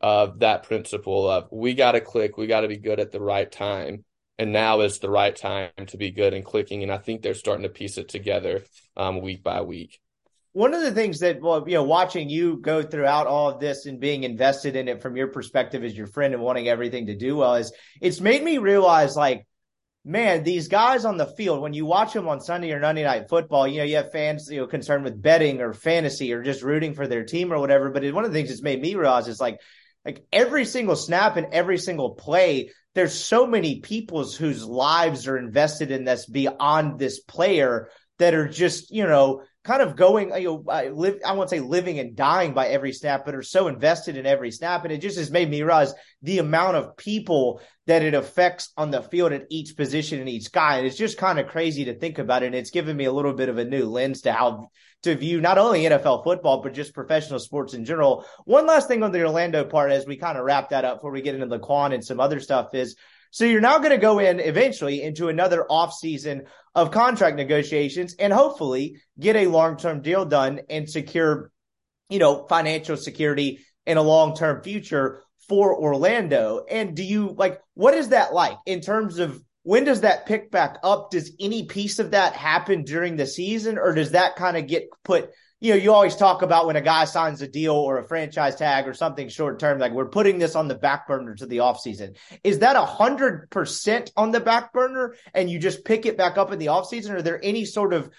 [0.00, 3.20] of that principle of we got to click, we got to be good at the
[3.20, 4.04] right time.
[4.36, 6.82] And now is the right time to be good and clicking.
[6.82, 8.64] And I think they're starting to piece it together
[8.96, 10.00] um, week by week
[10.54, 13.86] one of the things that well you know watching you go throughout all of this
[13.86, 17.16] and being invested in it from your perspective as your friend and wanting everything to
[17.16, 19.46] do well is it's made me realize like
[20.04, 23.28] man these guys on the field when you watch them on sunday or monday night
[23.28, 26.62] football you know you have fans you know concerned with betting or fantasy or just
[26.62, 29.26] rooting for their team or whatever but one of the things that's made me realize
[29.26, 29.58] is like
[30.04, 35.36] like every single snap and every single play there's so many people's whose lives are
[35.36, 37.88] invested in this beyond this player
[38.18, 41.60] that are just you know kind of going, you know, I live, I won't say
[41.60, 44.84] living and dying by every snap, but are so invested in every snap.
[44.84, 48.90] And it just has made me realize the amount of people that it affects on
[48.90, 50.76] the field at each position and each guy.
[50.76, 52.46] And it's just kind of crazy to think about it.
[52.46, 54.68] And it's given me a little bit of a new lens to how
[55.04, 58.26] to view not only NFL football, but just professional sports in general.
[58.44, 61.12] One last thing on the Orlando part as we kind of wrap that up before
[61.12, 62.96] we get into the Quan and some other stuff is
[63.30, 68.32] so you're now going to go in eventually into another offseason of contract negotiations and
[68.32, 71.50] hopefully get a long-term deal done and secure,
[72.08, 76.64] you know, financial security in a long-term future for Orlando.
[76.70, 80.50] And do you like what is that like in terms of when does that pick
[80.50, 81.10] back up?
[81.10, 84.88] Does any piece of that happen during the season or does that kind of get
[85.02, 85.30] put
[85.64, 88.56] you know, you always talk about when a guy signs a deal or a franchise
[88.56, 91.58] tag or something short term, like we're putting this on the back burner to the
[91.58, 92.16] offseason.
[92.42, 96.36] Is that a hundred percent on the back burner and you just pick it back
[96.36, 97.12] up in the offseason?
[97.12, 98.10] Are there any sort of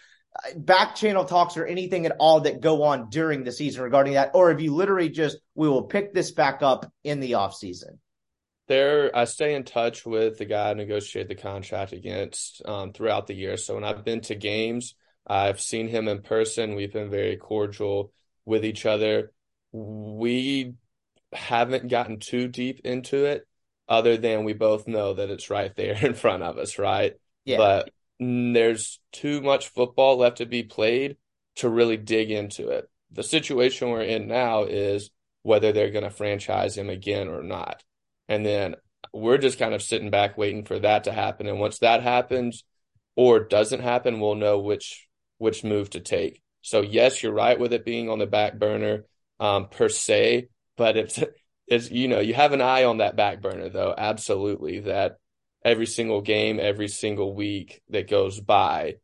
[0.44, 4.14] uh, back channel talks or anything at all that go on during the season regarding
[4.14, 4.32] that?
[4.34, 8.00] Or have you literally just, we will pick this back up in the offseason?
[8.68, 13.28] There, I stay in touch with the guy I negotiated the contract against um, throughout
[13.28, 13.58] the year.
[13.58, 14.96] So when I've been to games,
[15.28, 16.76] I've seen him in person.
[16.76, 18.12] We've been very cordial
[18.44, 19.32] with each other.
[19.72, 20.74] We
[21.32, 23.48] haven't gotten too deep into it,
[23.88, 27.14] other than we both know that it's right there in front of us, right?
[27.44, 27.58] Yeah.
[27.58, 31.18] But there's too much football left to be played
[31.58, 32.90] to really dig into it.
[33.12, 35.10] The situation we're in now is
[35.44, 37.84] whether they're going to franchise him again or not.
[38.28, 38.76] And then
[39.14, 41.48] we're just kind of sitting back waiting for that to happen.
[41.48, 42.64] And once that happens
[43.16, 45.08] or doesn't happen, we'll know which
[45.38, 46.42] which move to take.
[46.62, 49.06] So yes, you're right with it being on the back burner
[49.40, 51.24] um, per se, but it's
[51.68, 53.94] it's you know you have an eye on that back burner though.
[53.98, 55.18] Absolutely, that
[55.64, 58.96] every single game, every single week that goes by,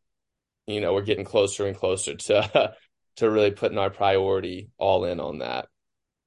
[0.68, 2.74] you know, we're getting closer and closer to
[3.18, 5.68] to really putting our priority all in on that.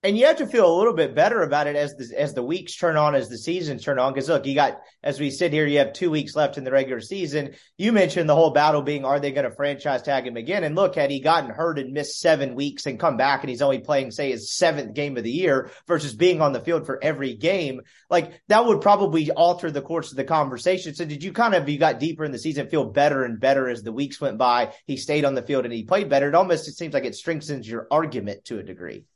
[0.05, 2.43] And you have to feel a little bit better about it as the as the
[2.43, 4.12] weeks turn on, as the seasons turn on.
[4.12, 6.71] Because look, you got as we sit here, you have two weeks left in the
[6.71, 7.55] regular season.
[7.79, 10.62] You mentioned the whole battle being, are they going to franchise tag him again?
[10.62, 13.62] And look, had he gotten hurt and missed seven weeks and come back, and he's
[13.62, 17.03] only playing, say, his seventh game of the year versus being on the field for
[17.03, 20.94] every game, like that would probably alter the course of the conversation.
[20.94, 23.71] So, did you kind of you got deeper in the season, feel better and better
[23.71, 24.75] as the weeks went by?
[24.87, 26.29] He stayed on the field and he played better.
[26.29, 29.07] It almost it seems like it strengthens your argument to a degree.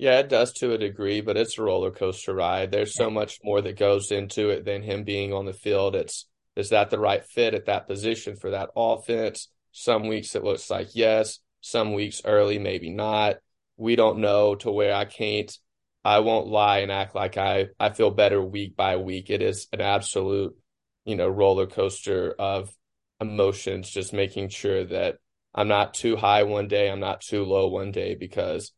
[0.00, 2.70] Yeah, it does to a degree, but it's a roller coaster ride.
[2.70, 5.94] There's so much more that goes into it than him being on the field.
[5.94, 6.26] It's
[6.56, 9.48] is that the right fit at that position for that offense?
[9.72, 13.40] Some weeks it looks like yes, some weeks early maybe not.
[13.76, 15.54] We don't know to where I can't
[16.02, 19.28] I won't lie and act like I I feel better week by week.
[19.28, 20.56] It is an absolute,
[21.04, 22.74] you know, roller coaster of
[23.20, 25.16] emotions just making sure that
[25.54, 28.72] I'm not too high one day, I'm not too low one day because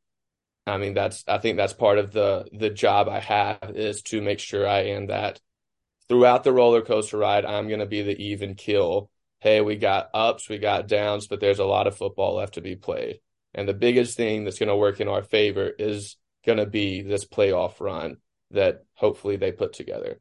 [0.67, 4.23] I mean, that's I think that's part of the the job I have is to
[4.23, 5.41] make sure I am that
[6.09, 9.11] throughout the roller coaster ride, I'm going to be the even kill.
[9.41, 12.61] Hey, we got ups, we got downs, but there's a lot of football left to
[12.61, 13.21] be played.
[13.55, 17.03] And the biggest thing that's going to work in our favor is going to be
[17.03, 18.19] this playoff run
[18.53, 20.21] that hopefully they put together.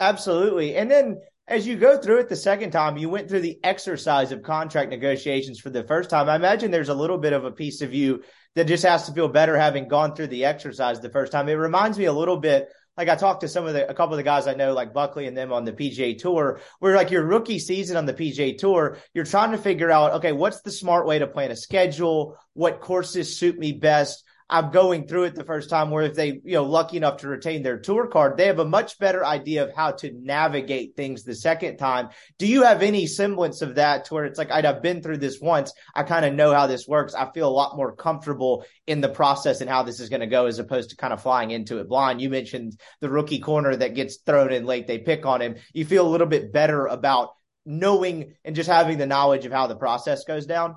[0.00, 0.76] Absolutely.
[0.76, 4.32] And then as you go through it the second time, you went through the exercise
[4.32, 6.28] of contract negotiations for the first time.
[6.28, 8.22] I imagine there's a little bit of a piece of you
[8.54, 11.48] that just has to feel better having gone through the exercise the first time.
[11.48, 12.68] It reminds me a little bit
[12.98, 14.92] like I talked to some of the a couple of the guys I know, like
[14.92, 18.58] Buckley and them on the PGA Tour, where like your rookie season on the PGA
[18.58, 22.36] Tour, you're trying to figure out, okay, what's the smart way to plan a schedule?
[22.54, 24.24] What courses suit me best?
[24.50, 27.28] I'm going through it the first time where if they, you know, lucky enough to
[27.28, 31.22] retain their tour card, they have a much better idea of how to navigate things
[31.22, 32.08] the second time.
[32.38, 35.18] Do you have any semblance of that to where it's like, I'd have been through
[35.18, 35.72] this once.
[35.94, 37.14] I kind of know how this works.
[37.14, 40.26] I feel a lot more comfortable in the process and how this is going to
[40.26, 42.22] go as opposed to kind of flying into it blind.
[42.22, 44.86] You mentioned the rookie corner that gets thrown in late.
[44.86, 45.56] They pick on him.
[45.74, 47.30] You feel a little bit better about
[47.66, 50.76] knowing and just having the knowledge of how the process goes down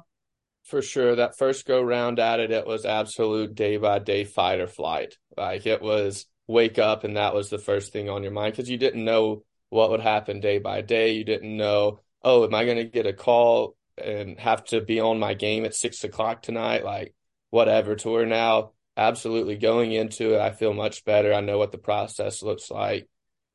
[0.72, 1.18] for sure.
[1.18, 5.18] That first go round at it, it was absolute day by day fight or flight.
[5.38, 8.70] Like it was wake up, and that was the first thing on your mind because
[8.70, 11.12] you didn't know what would happen day by day.
[11.12, 15.00] You didn't know, oh, am I going to get a call and have to be
[15.00, 16.84] on my game at six o'clock tonight?
[16.84, 17.14] Like
[17.52, 17.96] whatever.
[17.96, 21.34] To where now, absolutely going into it, I feel much better.
[21.34, 23.08] I know what the process looks like.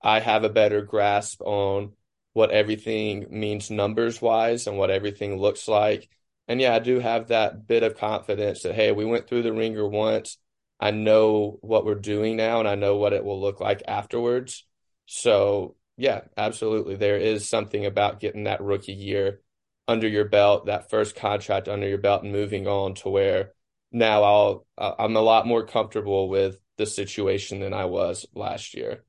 [0.03, 1.93] I have a better grasp on
[2.35, 6.09] what everything means numbers wise and what everything looks like
[6.49, 9.53] and yeah, I do have that bit of confidence that, hey, we went through the
[9.53, 10.39] ringer once.
[10.79, 14.67] I know what we're doing now and I know what it will look like afterwards.
[15.07, 16.97] So, yeah, absolutely.
[16.97, 19.41] There is something about getting that rookie year
[19.89, 23.53] under your belt, that first contract under your belt, and moving on to where
[23.93, 29.05] now I'll I'm a lot more comfortable with the situation than I was last year.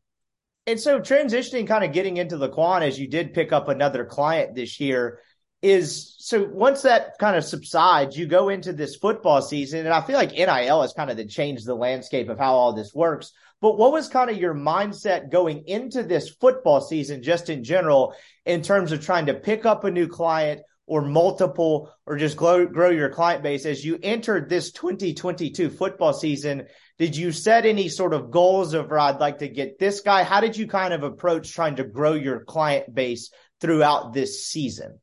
[0.65, 4.05] And so transitioning kind of getting into the Quan as you did pick up another
[4.05, 5.19] client this year,
[5.61, 10.01] is so once that kind of subsides, you go into this football season, and I
[10.01, 13.31] feel like NIL has kind of the, changed the landscape of how all this works.
[13.59, 18.13] But what was kind of your mindset going into this football season, just in general,
[18.45, 22.65] in terms of trying to pick up a new client or multiple, or just grow,
[22.65, 26.67] grow your client base as you entered this 2022 football season?
[26.99, 30.23] Did you set any sort of goals of, I'd like to get this guy?
[30.23, 34.99] How did you kind of approach trying to grow your client base throughout this season?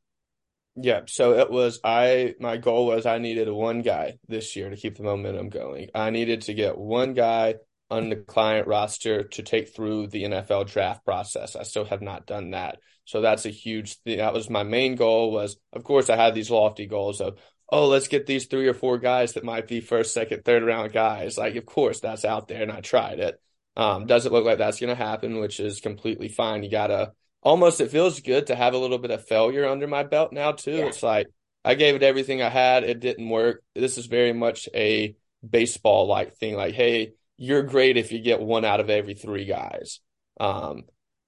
[0.76, 4.76] Yeah, so it was I my goal was I needed one guy this year to
[4.76, 5.88] keep the momentum going.
[5.94, 7.56] I needed to get one guy
[7.90, 11.54] on the client roster to take through the NFL draft process.
[11.54, 12.78] I still have not done that.
[13.04, 14.18] So that's a huge thing.
[14.18, 17.38] That was my main goal was of course I had these lofty goals of
[17.70, 20.92] oh, let's get these three or four guys that might be first, second, third round
[20.92, 21.38] guys.
[21.38, 23.40] Like of course that's out there and I tried it.
[23.76, 26.62] Um, doesn't look like that's going to happen, which is completely fine.
[26.62, 27.12] You got to
[27.44, 30.52] almost it feels good to have a little bit of failure under my belt now
[30.52, 30.72] too.
[30.72, 30.86] Yeah.
[30.86, 31.28] It's like
[31.64, 33.62] I gave it everything I had, it didn't work.
[33.74, 35.14] This is very much a
[35.48, 36.56] baseball like thing.
[36.56, 40.00] Like, hey, you're great if you get one out of every three guys.
[40.40, 40.84] Um,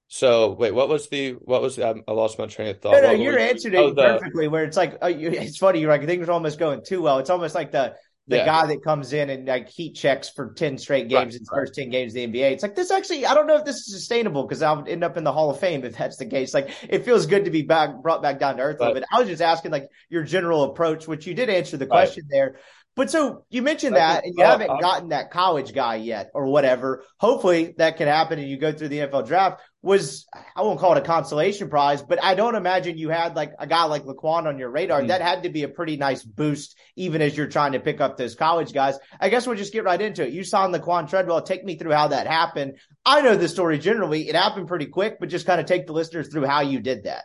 [0.09, 2.93] so wait, what was the what was the, I lost my train of thought.
[2.93, 4.47] No, no, you answered it oh, the, perfectly.
[4.47, 5.81] Where it's like, oh, you, it's funny.
[5.81, 7.19] You're like, things are almost going too well.
[7.19, 7.95] It's almost like the
[8.27, 8.45] the yeah.
[8.45, 11.49] guy that comes in and like heat checks for 10 straight games right, in his
[11.51, 11.59] right.
[11.59, 12.51] first 10 games of the NBA.
[12.51, 15.15] It's like this actually, I don't know if this is sustainable because I'll end up
[15.15, 16.53] in the Hall of Fame if that's the case.
[16.53, 18.77] Like it feels good to be back, brought back down to earth.
[18.79, 22.25] But I was just asking like your general approach, which you did answer the question
[22.25, 22.37] right.
[22.37, 22.55] there.
[22.97, 26.31] But so you mentioned that and you uh, haven't uh, gotten that college guy yet
[26.33, 27.03] or whatever.
[27.19, 29.61] Hopefully that can happen and you go through the NFL draft.
[29.87, 33.53] Was I won't call it a consolation prize, but I don't imagine you had like
[33.57, 34.99] a guy like Laquon on your radar.
[34.99, 35.07] Mm-hmm.
[35.07, 38.17] That had to be a pretty nice boost, even as you're trying to pick up
[38.17, 38.99] those college guys.
[39.17, 40.33] I guess we'll just get right into it.
[40.33, 41.41] You signed Laquon Treadwell.
[41.41, 42.79] Take me through how that happened.
[43.05, 44.27] I know the story generally.
[44.27, 47.05] It happened pretty quick, but just kind of take the listeners through how you did
[47.05, 47.23] that.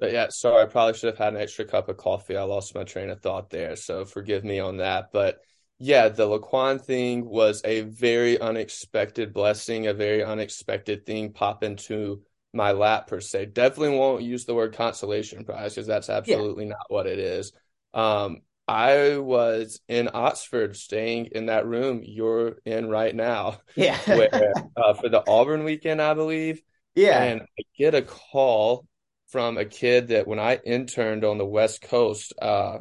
[0.00, 2.36] But yeah, sorry, I probably should have had an extra cup of coffee.
[2.36, 5.10] I lost my train of thought there, so forgive me on that.
[5.12, 5.38] But
[5.82, 12.20] yeah, the Laquon thing was a very unexpected blessing, a very unexpected thing pop into
[12.52, 13.46] my lap per se.
[13.46, 16.70] Definitely won't use the word consolation prize because that's absolutely yeah.
[16.70, 17.52] not what it is.
[17.94, 23.58] Um, I was in Oxford, staying in that room you're in right now.
[23.74, 26.60] Yeah, where uh, for the Auburn weekend, I believe.
[26.94, 28.86] Yeah, and I get a call
[29.28, 32.78] from a kid that when I interned on the West Coast, uh,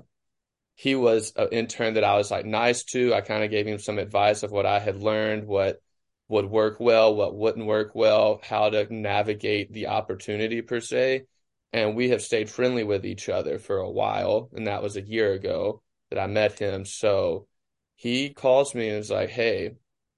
[0.79, 3.13] he was an intern that I was like nice to.
[3.13, 5.81] I kind of gave him some advice of what I had learned, what
[6.29, 11.25] would work well, what wouldn't work well, how to navigate the opportunity per se.
[11.73, 14.49] And we have stayed friendly with each other for a while.
[14.53, 16.85] And that was a year ago that I met him.
[16.85, 17.49] So
[17.97, 19.71] he calls me and is like, Hey,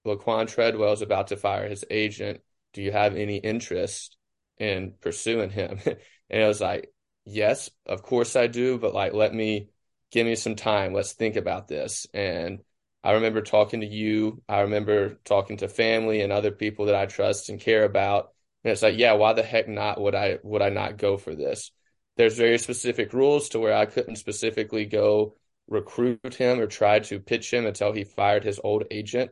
[0.06, 2.42] Laquon Treadwell is about to fire his agent.
[2.74, 4.16] Do you have any interest
[4.60, 5.80] in pursuing him?
[6.30, 6.94] And I was like,
[7.26, 9.68] yes, of course I do, but like, let me
[10.12, 10.94] give me some time.
[10.94, 12.06] Let's think about this.
[12.14, 12.60] And
[13.04, 14.44] I remember talking to you.
[14.48, 18.34] I remember talking to family and other people that I trust and care about.
[18.64, 21.34] And it's like, yeah, why the heck not would I would I not go for
[21.34, 21.72] this?
[22.18, 25.36] There's very specific rules to where I couldn't specifically go
[25.68, 29.32] recruit him or try to pitch him until he fired his old agent.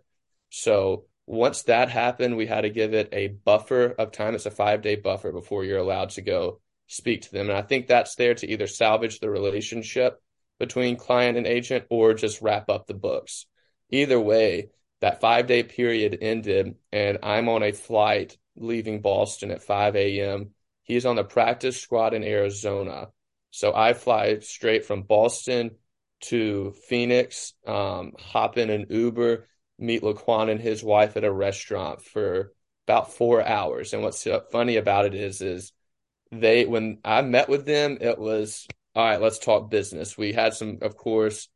[0.50, 4.34] So once that happened, we had to give it a buffer of time.
[4.34, 7.50] It's a five day buffer before you're allowed to go speak to them.
[7.50, 10.20] And I think that's there to either salvage the relationship
[10.60, 13.45] between client and agent or just wrap up the books.
[13.89, 14.70] Either way,
[15.01, 20.51] that five day period ended, and I'm on a flight leaving Boston at 5 a.m.
[20.84, 23.07] He's on the practice squad in Arizona.
[23.51, 25.72] So I fly straight from Boston
[26.22, 29.47] to Phoenix, um, hop in an Uber,
[29.78, 32.51] meet Laquon and his wife at a restaurant for
[32.86, 33.93] about four hours.
[33.93, 35.72] And what's funny about it is, is
[36.32, 38.68] they when I met with them, it was
[39.00, 39.22] all right.
[39.22, 40.18] Let's talk business.
[40.18, 41.47] We had some, of course,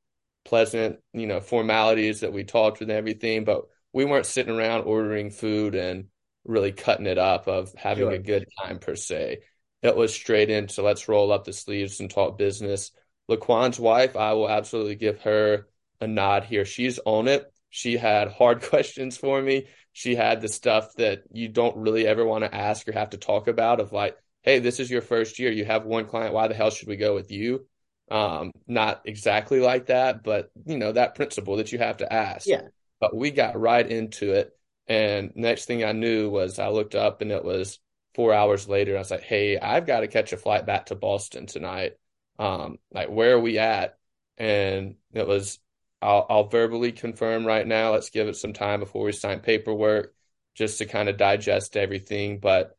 [0.46, 4.84] pleasant, you know, formalities that we talked with and everything, but we weren't sitting around
[4.84, 6.06] ordering food and
[6.46, 8.14] really cutting it up of having sure.
[8.14, 9.40] a good time per se.
[9.82, 12.92] It was straight into let's roll up the sleeves and talk business.
[13.28, 15.68] Laquon's wife, I will absolutely give her
[16.00, 16.64] a nod here.
[16.64, 17.52] She's on it.
[17.70, 19.68] She had hard questions for me.
[19.92, 23.18] She had the stuff that you don't really ever want to ask or have to
[23.18, 25.52] talk about of like, hey, this is your first year.
[25.52, 26.34] You have one client.
[26.34, 27.66] Why the hell should we go with you?
[28.12, 32.48] Um, not exactly like that, but you know, that principle that you have to ask.
[32.48, 32.62] Yeah.
[33.00, 34.56] But we got right into it.
[34.88, 37.80] And next thing I knew was I looked up and it was
[38.16, 38.96] four hours later.
[38.96, 41.94] I was like, hey, I've got to catch a flight back to Boston tonight.
[42.38, 43.98] Um, like, where are we at?
[44.38, 45.60] And it was,
[46.02, 47.94] I'll, I'll verbally confirm right now.
[47.94, 50.14] Let's give it some time before we sign paperwork
[50.54, 52.40] just to kind of digest everything.
[52.40, 52.78] But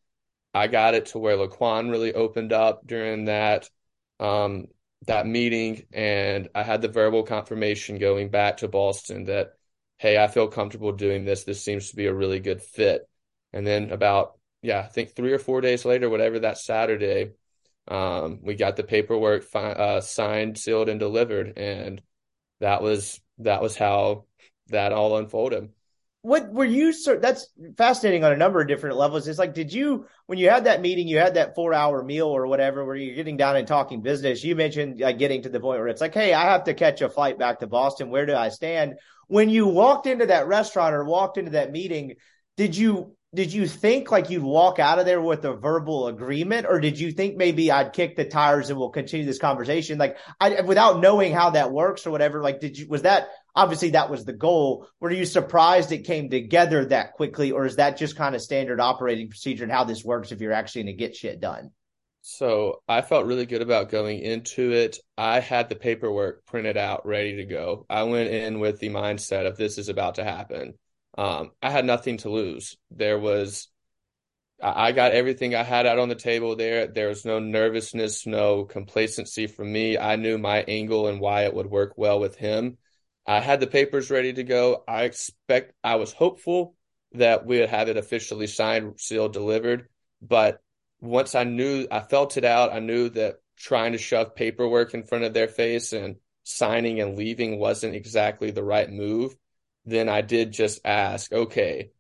[0.55, 3.69] I got it to where Laquon really opened up during that
[4.21, 4.69] um,
[5.07, 9.55] that meeting, and I had the verbal confirmation going back to Boston that,
[9.99, 11.45] hey, I feel comfortable doing this.
[11.45, 13.09] This seems to be a really good fit.
[13.53, 17.33] And then about yeah, I think three or four days later, whatever that Saturday,
[17.89, 22.01] um, we got the paperwork fi- uh, signed, sealed, and delivered, and
[22.61, 24.25] that was that was how
[24.69, 25.71] that all unfolded
[26.25, 29.29] what were you that's fascinating on a number of different levels.
[29.29, 32.29] It's like did you when you had that meeting you had that four hour meal
[32.29, 35.61] or whatever where you're getting down and talking business you mentioned like getting to the
[35.61, 38.09] point where it's like hey i have to catch a flight back to boston.
[38.09, 38.95] Where do i stand?
[39.29, 42.14] When you walked into that restaurant or walked into that meeting
[42.57, 46.66] did you did you think like you'd walk out of there with a verbal agreement?
[46.68, 49.99] Or did you think maybe I'd kick the tires and we'll continue this conversation?
[49.99, 53.91] Like I without knowing how that works or whatever like did you was that obviously
[53.91, 57.97] that was the goal were you surprised it came together that quickly or is that
[57.97, 60.99] just kind of standard operating procedure and how this works if you're actually going to
[60.99, 61.71] get shit done
[62.27, 64.97] so I felt really good about going into it.
[65.19, 67.85] I had the paperwork printed out, ready to go.
[67.91, 70.73] I went in with the mindset of this is about to happen
[71.17, 72.77] um, I had nothing to lose.
[72.91, 73.69] There was,
[74.61, 76.87] I got everything I had out on the table there.
[76.87, 79.99] There was no nervousness, no complacency from me.
[79.99, 82.79] I knew my angle and why it would work well with him.
[83.27, 84.85] I had the papers ready to go.
[84.87, 86.75] I expect, I was hopeful
[87.12, 89.89] that we would have it officially signed, sealed, delivered.
[90.20, 90.61] But
[91.01, 92.72] once I knew, I felt it out.
[92.72, 97.16] I knew that trying to shove paperwork in front of their face and signing and
[97.16, 99.35] leaving wasn't exactly the right move
[99.85, 101.91] then I did just ask, okay,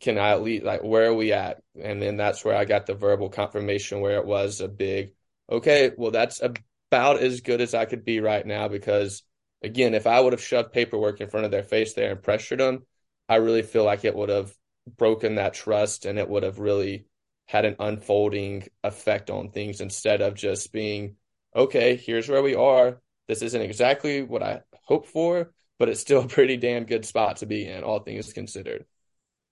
[0.00, 1.62] can I at least like where are we at?
[1.80, 5.12] And then that's where I got the verbal confirmation where it was a big,
[5.50, 9.22] okay, well that's about as good as I could be right now because
[9.62, 12.60] again, if I would have shoved paperwork in front of their face there and pressured
[12.60, 12.86] them,
[13.28, 14.52] I really feel like it would have
[14.96, 17.06] broken that trust and it would have really
[17.46, 21.16] had an unfolding effect on things instead of just being,
[21.54, 23.00] okay, here's where we are.
[23.28, 27.38] This isn't exactly what I hoped for, but it's still a pretty damn good spot
[27.38, 28.84] to be in, all things considered.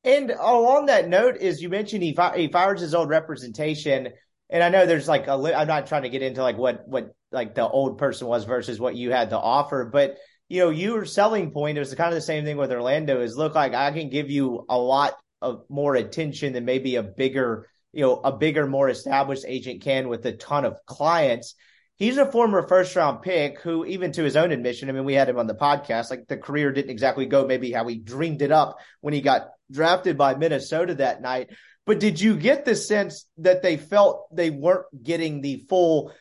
[0.04, 4.10] And along that note, is you mentioned he, fi- he fires his old representation,
[4.50, 5.36] and I know there's like a.
[5.36, 8.44] Li- I'm not trying to get into like what what like the old person was
[8.44, 10.16] versus what you had to offer, but
[10.48, 13.20] you know your selling point it was kind of the same thing with Orlando.
[13.20, 17.02] Is look like I can give you a lot of more attention than maybe a
[17.02, 21.54] bigger you know, a bigger, more established agent can with a ton of clients.
[21.96, 25.14] He's a former first round pick who, even to his own admission, I mean, we
[25.14, 28.42] had him on the podcast, like the career didn't exactly go maybe how he dreamed
[28.42, 31.50] it up when he got drafted by Minnesota that night.
[31.88, 36.12] But did you get the sense that they felt they weren't getting the full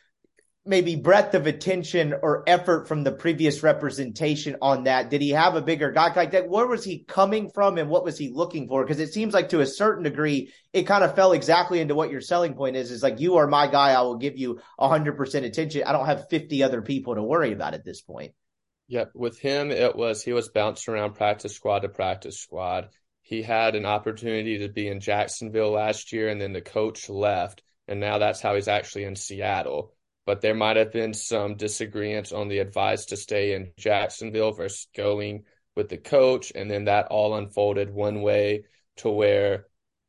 [0.66, 5.10] maybe breadth of attention or effort from the previous representation on that?
[5.10, 6.48] Did he have a bigger guy like that?
[6.48, 8.82] Where was he coming from and what was he looking for?
[8.82, 12.12] Because it seems like to a certain degree, it kind of fell exactly into what
[12.12, 12.90] your selling point is.
[12.90, 13.92] Is like, you are my guy.
[13.92, 15.84] I will give you 100% attention.
[15.86, 18.32] I don't have 50 other people to worry about at this point.
[18.88, 19.12] Yep.
[19.16, 22.88] With him, it was he was bouncing around practice squad to practice squad.
[23.28, 27.62] He had an opportunity to be in Jacksonville last year, and then the coach left.
[27.88, 29.94] And now that's how he's actually in Seattle
[30.28, 34.88] but there might have been some disagreements on the advice to stay in Jacksonville versus
[34.94, 36.52] going with the coach.
[36.54, 38.66] And then that all unfolded one way
[38.98, 39.68] to where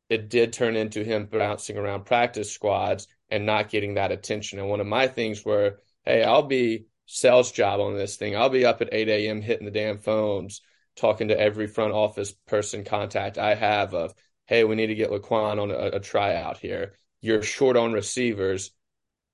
[0.09, 4.59] it did turn into him bouncing around practice squads and not getting that attention.
[4.59, 8.35] And one of my things were, hey, I'll be sales job on this thing.
[8.35, 9.41] I'll be up at 8 a.m.
[9.41, 10.59] hitting the damn phones,
[10.99, 14.13] talking to every front office person contact I have of,
[14.45, 16.93] hey, we need to get Laquon on a, a tryout here.
[17.21, 18.71] You're short on receivers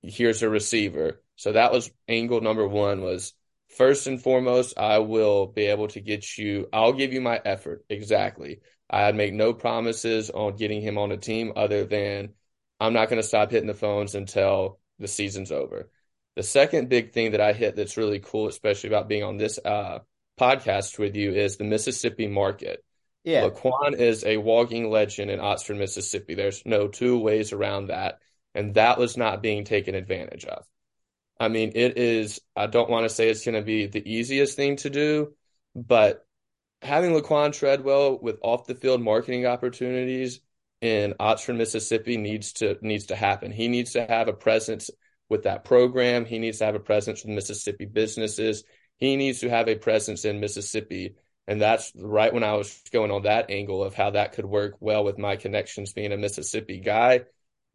[0.06, 1.22] here's a receiver.
[1.36, 3.34] So that was angle number one was
[3.76, 7.84] first and foremost, I will be able to get you, I'll give you my effort.
[7.88, 8.60] Exactly.
[8.88, 12.30] I'd make no promises on getting him on a team other than
[12.78, 15.90] I'm not going to stop hitting the phones until the season's over.
[16.36, 19.58] The second big thing that I hit that's really cool, especially about being on this
[19.62, 20.00] uh,
[20.38, 22.84] podcast with you, is the Mississippi market.
[23.24, 23.48] Yeah.
[23.48, 26.34] Laquon is a walking legend in Oxford, Mississippi.
[26.34, 28.20] There's no two ways around that
[28.56, 30.64] and that was not being taken advantage of.
[31.38, 34.56] I mean, it is, I don't want to say it's going to be the easiest
[34.56, 35.34] thing to do,
[35.74, 36.26] but
[36.80, 40.40] having Laquon Treadwell with off the field marketing opportunities
[40.80, 43.52] in Oxford, Mississippi needs to needs to happen.
[43.52, 44.90] He needs to have a presence
[45.28, 46.24] with that program.
[46.24, 48.64] He needs to have a presence with Mississippi businesses.
[48.98, 51.16] He needs to have a presence in Mississippi.
[51.46, 54.76] And that's right when I was going on that angle of how that could work
[54.80, 57.24] well with my connections being a Mississippi guy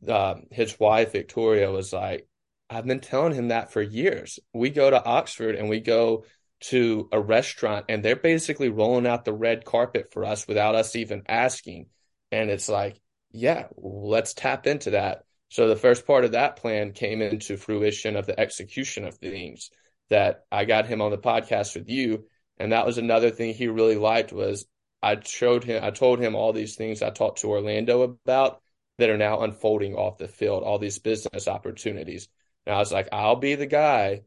[0.08, 2.28] uh, his wife Victoria was like,
[2.70, 4.40] I've been telling him that for years.
[4.54, 6.26] We go to Oxford and we go
[6.62, 10.96] to a restaurant and they're basically rolling out the red carpet for us without us
[10.96, 11.88] even asking.
[12.32, 13.00] And it's like,
[13.32, 15.24] yeah, let's tap into that.
[15.50, 19.70] So the first part of that plan came into fruition of the execution of things
[20.12, 22.26] that I got him on the podcast with you.
[22.58, 24.66] And that was another thing he really liked was
[25.02, 28.62] I showed him, I told him all these things I talked to Orlando about
[29.00, 32.28] that are now unfolding off the field, all these business opportunities.
[32.68, 34.22] And I was like, I'll be the guy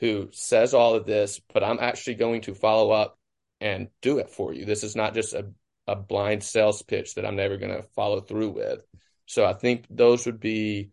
[0.00, 3.16] who says all of this, but I'm actually going to follow up
[3.60, 4.64] and do it for you.
[4.64, 5.46] This is not just a,
[5.86, 8.80] a blind sales pitch that I'm never going to follow through with.
[9.26, 10.90] So I think those would be,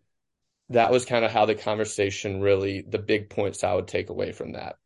[0.69, 4.31] that was kind of how the conversation really, the big points I would take away
[4.31, 4.77] from that.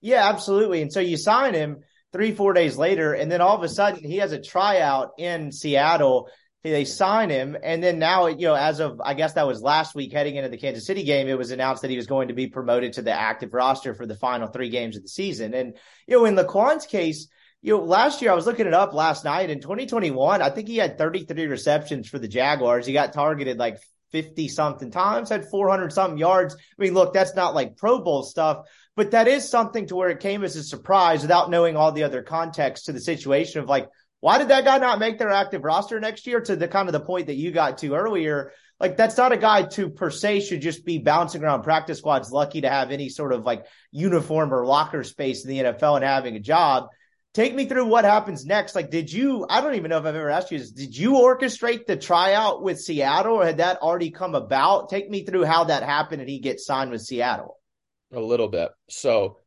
[0.00, 0.82] Yeah, absolutely.
[0.82, 1.78] And so you sign him
[2.12, 5.52] three, four days later, and then all of a sudden he has a tryout in
[5.52, 6.28] Seattle
[6.62, 9.94] they sign him, and then now, you know, as of I guess that was last
[9.94, 12.34] week, heading into the Kansas City game, it was announced that he was going to
[12.34, 15.54] be promoted to the active roster for the final three games of the season.
[15.54, 15.74] And
[16.06, 17.28] you know, in Laquon's case,
[17.62, 20.68] you know, last year I was looking it up last night in 2021, I think
[20.68, 22.84] he had 33 receptions for the Jaguars.
[22.84, 23.78] He got targeted like
[24.12, 26.54] 50 something times, had 400 something yards.
[26.54, 30.10] I mean, look, that's not like Pro Bowl stuff, but that is something to where
[30.10, 33.68] it came as a surprise without knowing all the other context to the situation of
[33.68, 33.88] like,
[34.20, 36.40] why did that guy not make their active roster next year?
[36.42, 39.36] To the kind of the point that you got to earlier, like that's not a
[39.36, 43.08] guy to per se should just be bouncing around practice squads, lucky to have any
[43.08, 46.88] sort of like uniform or locker space in the NFL and having a job.
[47.32, 48.74] Take me through what happens next.
[48.74, 49.46] Like, did you?
[49.48, 50.72] I don't even know if I've ever asked you this.
[50.72, 54.88] Did you orchestrate the tryout with Seattle, or had that already come about?
[54.88, 57.56] Take me through how that happened and he gets signed with Seattle.
[58.12, 58.70] A little bit.
[58.88, 59.38] So,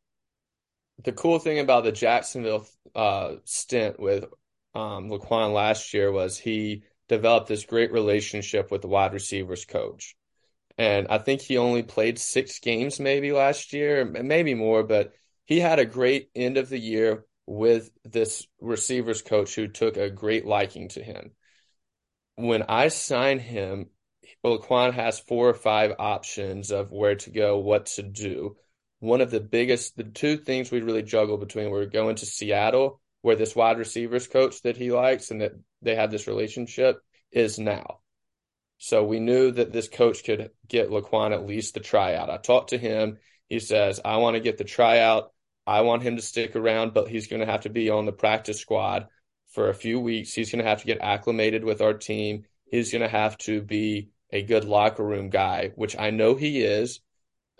[1.04, 2.66] the cool thing about the Jacksonville
[2.96, 4.26] uh, stint with
[4.74, 10.16] um, Laquon last year was he developed this great relationship with the wide receivers coach.
[10.78, 15.12] And I think he only played six games maybe last year, maybe more, but
[15.44, 20.10] he had a great end of the year with this receivers coach who took a
[20.10, 21.32] great liking to him.
[22.36, 23.90] When I sign him,
[24.44, 28.56] Laquon has four or five options of where to go, what to do.
[29.00, 33.02] One of the biggest, the two things we really juggle between were going to Seattle,
[33.22, 37.60] where this wide receivers coach that he likes and that they have this relationship is
[37.60, 38.00] now.
[38.78, 42.30] So we knew that this coach could get Laquon at least the tryout.
[42.30, 43.18] I talked to him.
[43.48, 45.33] He says, I want to get the tryout.
[45.66, 48.12] I want him to stick around, but he's going to have to be on the
[48.12, 49.08] practice squad
[49.52, 50.34] for a few weeks.
[50.34, 52.44] He's going to have to get acclimated with our team.
[52.66, 56.62] He's going to have to be a good locker room guy, which I know he
[56.62, 57.00] is.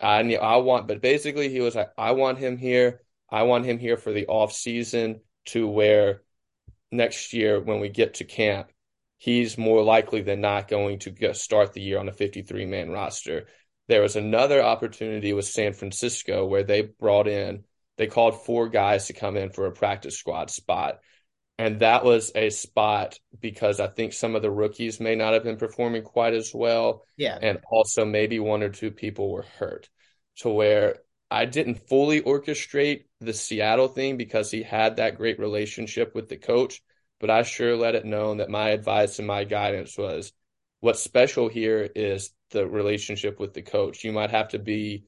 [0.02, 3.02] I I want, but basically he was like, I want him here.
[3.30, 6.24] I want him here for the off season to where
[6.92, 8.72] next year when we get to camp,
[9.18, 13.48] he's more likely than not going to start the year on a 53 man roster.
[13.88, 17.64] There was another opportunity with San Francisco where they brought in,
[17.98, 21.00] they called four guys to come in for a practice squad spot.
[21.60, 25.44] And that was a spot because I think some of the rookies may not have
[25.44, 27.06] been performing quite as well.
[27.16, 27.38] Yeah.
[27.40, 29.88] And also maybe one or two people were hurt
[30.38, 30.98] to where
[31.30, 36.38] I didn't fully orchestrate the Seattle thing because he had that great relationship with the
[36.38, 36.82] coach,
[37.20, 40.34] but I sure let it known that my advice and my guidance was
[40.80, 44.04] what's special here is the relationship with the coach.
[44.04, 45.06] You might have to be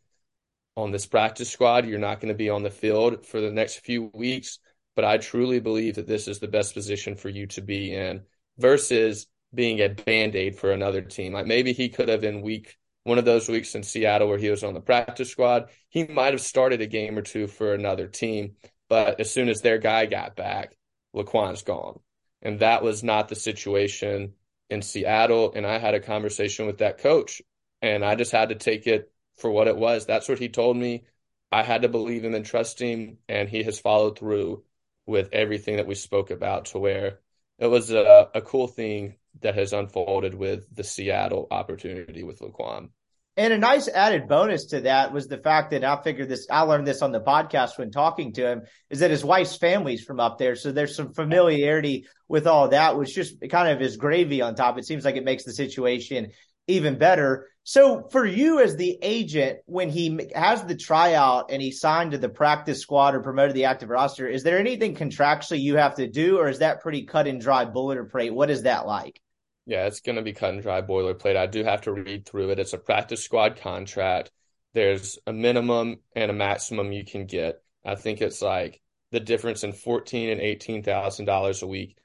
[0.76, 1.86] on this practice squad.
[1.86, 4.60] You're not going to be on the field for the next few weeks,
[4.96, 8.24] but I truly believe that this is the best position for you to be in
[8.58, 11.34] versus being a band aid for another team.
[11.34, 14.50] Like maybe he could have in week one of those weeks in Seattle where he
[14.50, 18.08] was on the practice squad, he might have started a game or two for another
[18.08, 18.56] team.
[18.90, 20.76] But as soon as their guy got back,
[21.16, 22.00] Laquon's gone.
[22.42, 24.34] And that was not the situation
[24.72, 25.54] in Seattle.
[25.56, 27.42] And I had a conversation with that coach
[27.82, 30.06] and I just had to take it for what it was.
[30.06, 31.06] That's what he told me.
[31.52, 33.18] I had to believe him and trust him.
[33.30, 34.64] And he has followed through
[35.06, 37.20] with everything that we spoke about to where
[37.60, 42.90] it was a, a cool thing that has unfolded with the Seattle opportunity with Laquon.
[43.38, 46.62] And a nice added bonus to that was the fact that I figured this, I
[46.62, 50.22] learned this on the podcast when talking to him, is that his wife's family's from
[50.22, 50.56] up there.
[50.56, 54.78] So there's some familiarity with all that, which just kind of is gravy on top.
[54.78, 56.32] It seems like it makes the situation
[56.68, 57.48] even better.
[57.64, 62.20] So for you as the agent, when he has the tryout and he signed to
[62.20, 66.08] the practice squad or promoted the active roster, is there anything contractually you have to
[66.08, 68.32] do, or is that pretty cut and dry boilerplate?
[68.32, 69.20] What is that like?
[69.66, 71.36] Yeah, it's going to be cut and dry boilerplate.
[71.36, 72.60] I do have to read through it.
[72.60, 74.32] It's a practice squad contract.
[74.76, 77.64] There's a minimum and a maximum you can get.
[77.84, 78.80] I think it's like
[79.12, 81.98] the difference in fourteen and eighteen thousand dollars a week.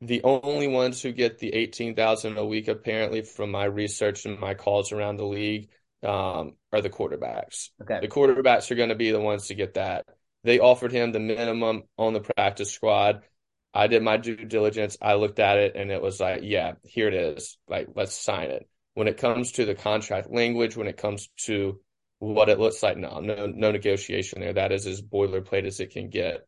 [0.00, 4.38] The only ones who get the eighteen thousand a week, apparently, from my research and
[4.38, 5.70] my calls around the league,
[6.04, 7.70] um, are the quarterbacks.
[7.82, 7.98] Okay.
[8.00, 10.06] The quarterbacks are going to be the ones to get that.
[10.44, 13.22] They offered him the minimum on the practice squad.
[13.74, 14.96] I did my due diligence.
[15.02, 17.58] I looked at it and it was like, yeah, here it is.
[17.68, 18.68] Like, let's sign it.
[18.94, 21.80] When it comes to the contract language, when it comes to
[22.20, 24.52] what it looks like, no, no, no negotiation there.
[24.52, 26.46] That is as boilerplate as it can get.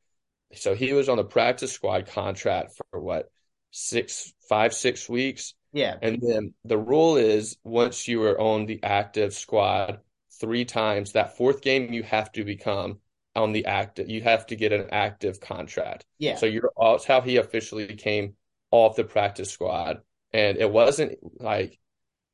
[0.55, 3.31] So he was on the practice squad contract for what
[3.71, 5.55] six, five, six weeks.
[5.73, 5.97] Yeah.
[6.01, 10.01] And then the rule is once you are on the active squad
[10.41, 12.99] three times, that fourth game you have to become
[13.37, 14.11] on the active.
[14.11, 16.05] You have to get an active contract.
[16.19, 16.37] Yeah.
[16.37, 18.35] So you're that's how he officially came
[18.71, 20.01] off the practice squad.
[20.33, 21.79] And it wasn't like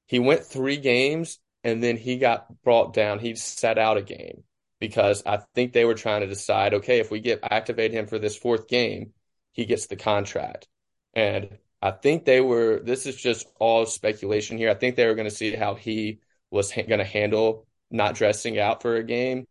[0.07, 3.19] he went three games and then he got brought down.
[3.19, 4.45] He sat out a game
[4.81, 8.19] because I think they were trying to decide, okay, if we get activate him for
[8.19, 9.13] this fourth game,
[9.53, 10.69] he gets the contract.
[11.17, 12.81] And I think they were.
[12.81, 14.71] This is just all speculation here.
[14.71, 16.21] I think they were going to see how he
[16.53, 19.47] was ha- going to handle not dressing out for a game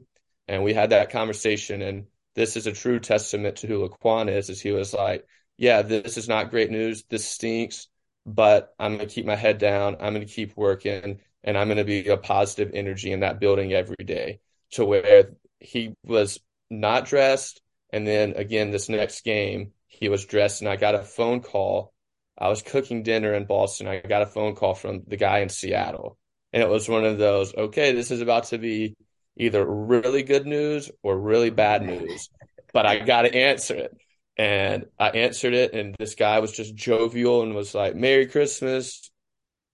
[0.47, 1.82] and we had that conversation.
[1.82, 2.05] And
[2.36, 4.49] this is a true testament to who Laquon is.
[4.49, 5.26] Is he was like,
[5.57, 7.03] "Yeah, this is not great news.
[7.09, 7.88] This stinks,
[8.26, 9.95] but I'm going to keep my head down.
[9.99, 13.39] I'm going to keep working, and I'm going to be a positive energy in that
[13.39, 14.39] building every day."
[14.72, 16.39] To where he was
[16.70, 17.61] not dressed,
[17.91, 21.93] and then again this next game he was dressed, and I got a phone call.
[22.38, 23.88] I was cooking dinner in Boston.
[23.88, 26.18] I got a phone call from the guy in Seattle.
[26.52, 28.96] And it was one of those, okay, this is about to be
[29.38, 32.30] either really good news or really bad news,
[32.74, 33.91] but I got to answer it.
[34.38, 39.10] And I answered it, and this guy was just jovial and was like, Merry Christmas,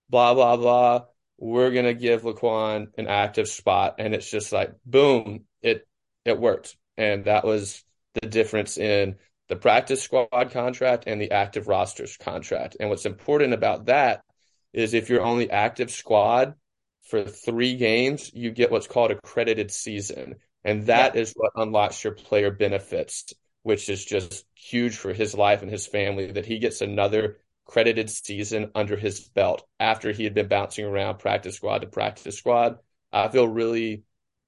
[0.10, 1.06] blah, blah, blah.
[1.40, 3.96] We're going to give Laquon an active spot.
[3.98, 5.88] And it's just like, boom, it,
[6.26, 6.78] it worked.
[6.96, 7.84] And that was
[8.22, 9.16] the difference in
[9.52, 12.78] the practice squad contract and the active rosters contract.
[12.80, 14.24] And what's important about that
[14.72, 16.54] is if you're only active squad
[17.10, 20.36] for three games, you get what's called a credited season.
[20.64, 21.22] And that yeah.
[21.22, 23.34] is what unlocks your player benefits,
[23.64, 27.36] which is just huge for his life and his family that he gets another
[27.66, 32.38] credited season under his belt after he had been bouncing around practice squad to practice
[32.38, 32.78] squad.
[33.12, 34.04] I feel really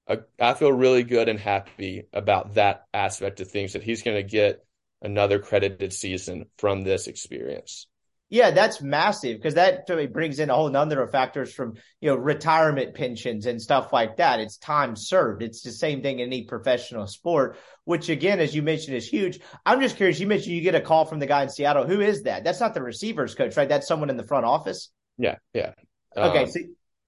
[0.08, 4.16] uh, I feel really good and happy about that aspect of things that he's going
[4.16, 4.64] to get
[5.04, 7.88] another credited season from this experience.
[8.30, 12.16] Yeah, that's massive because that brings in a whole number of factors from you know
[12.16, 14.40] retirement pensions and stuff like that.
[14.40, 15.44] It's time served.
[15.44, 19.40] It's the same thing in any professional sport, which again, as you mentioned, is huge.
[19.68, 20.20] I'm just curious.
[20.20, 21.86] You mentioned you get a call from the guy in Seattle.
[21.86, 22.44] Who is that?
[22.44, 23.70] That's not the receivers coach, right?
[23.70, 24.90] That's someone in the front office.
[25.20, 25.74] Yeah, yeah.
[26.18, 26.60] Okay, um, so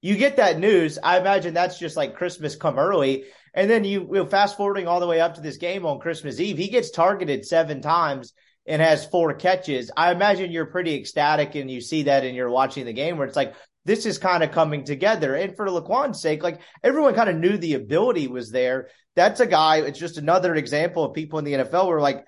[0.01, 0.99] you get that news.
[1.01, 3.23] I imagine that's just like Christmas come early,
[3.55, 5.99] and then you, you know, fast forwarding all the way up to this game on
[5.99, 6.57] Christmas Eve.
[6.57, 8.33] He gets targeted seven times
[8.67, 12.49] and has four catches, I imagine you're pretty ecstatic and you see that and you're
[12.49, 13.53] watching the game where it's like,
[13.85, 15.35] this is kind of coming together.
[15.35, 18.89] And for Laquon's sake, like everyone kind of knew the ability was there.
[19.15, 22.25] That's a guy, it's just another example of people in the NFL where like,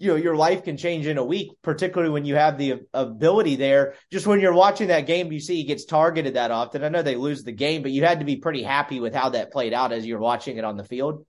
[0.00, 3.56] you know, your life can change in a week, particularly when you have the ability
[3.56, 3.94] there.
[4.10, 6.82] Just when you're watching that game, you see he gets targeted that often.
[6.82, 9.28] I know they lose the game, but you had to be pretty happy with how
[9.30, 11.26] that played out as you're watching it on the field.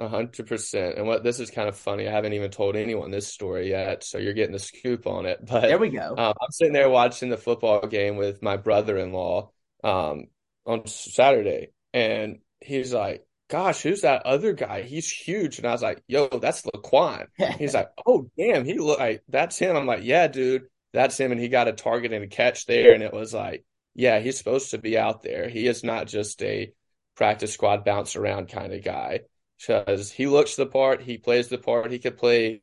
[0.00, 0.96] Hundred percent.
[0.96, 2.08] And what this is kind of funny.
[2.08, 5.38] I haven't even told anyone this story yet, so you're getting the scoop on it.
[5.46, 6.14] But there we go.
[6.16, 9.50] Um, I'm sitting there watching the football game with my brother-in-law
[9.84, 10.24] um,
[10.66, 13.24] on Saturday, and he's like,
[13.54, 14.82] "Gosh, who's that other guy?
[14.82, 17.26] He's huge." And I was like, "Yo, that's Laquon."
[17.58, 21.32] he's like, "Oh, damn, he look like that's him." I'm like, "Yeah, dude, that's him."
[21.32, 24.38] And he got a target and a catch there, and it was like, "Yeah, he's
[24.38, 25.48] supposed to be out there.
[25.48, 26.72] He is not just a
[27.16, 29.20] practice squad bounce around kind of guy."
[29.58, 32.60] because he looks the part, he plays the part, he could play.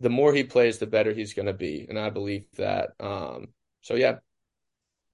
[0.00, 2.90] The more he plays, the better he's going to be, and I believe that.
[2.98, 3.48] Um,
[3.82, 4.16] so yeah,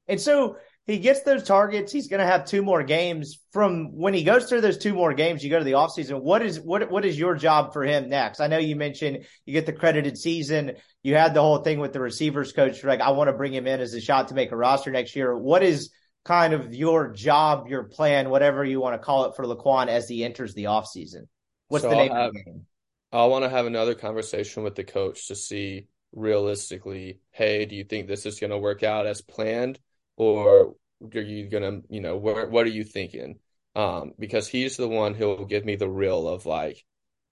[0.07, 0.57] and so
[0.87, 1.91] he gets those targets.
[1.91, 3.41] He's going to have two more games.
[3.53, 6.22] From when he goes through those two more games, you go to the offseason.
[6.22, 8.41] What is what what is your job for him next?
[8.41, 10.72] I know you mentioned you get the credited season.
[11.03, 12.84] You had the whole thing with the receivers coach.
[12.84, 15.16] Like, I want to bring him in as a shot to make a roster next
[15.16, 15.37] year.
[15.37, 15.91] What is
[16.24, 20.09] kind of your job, your plan, whatever you want to call it for Laquon as
[20.09, 21.26] he enters the offseason?
[21.66, 22.66] What's so the name have, of the game?
[23.12, 27.82] I want to have another conversation with the coach to see realistically, hey, do you
[27.82, 29.80] think this is going to work out as planned
[30.16, 30.74] or
[31.14, 33.38] are you going to, you know, what, what are you thinking?
[33.74, 36.84] Um, because he's the one who'll give me the real of like,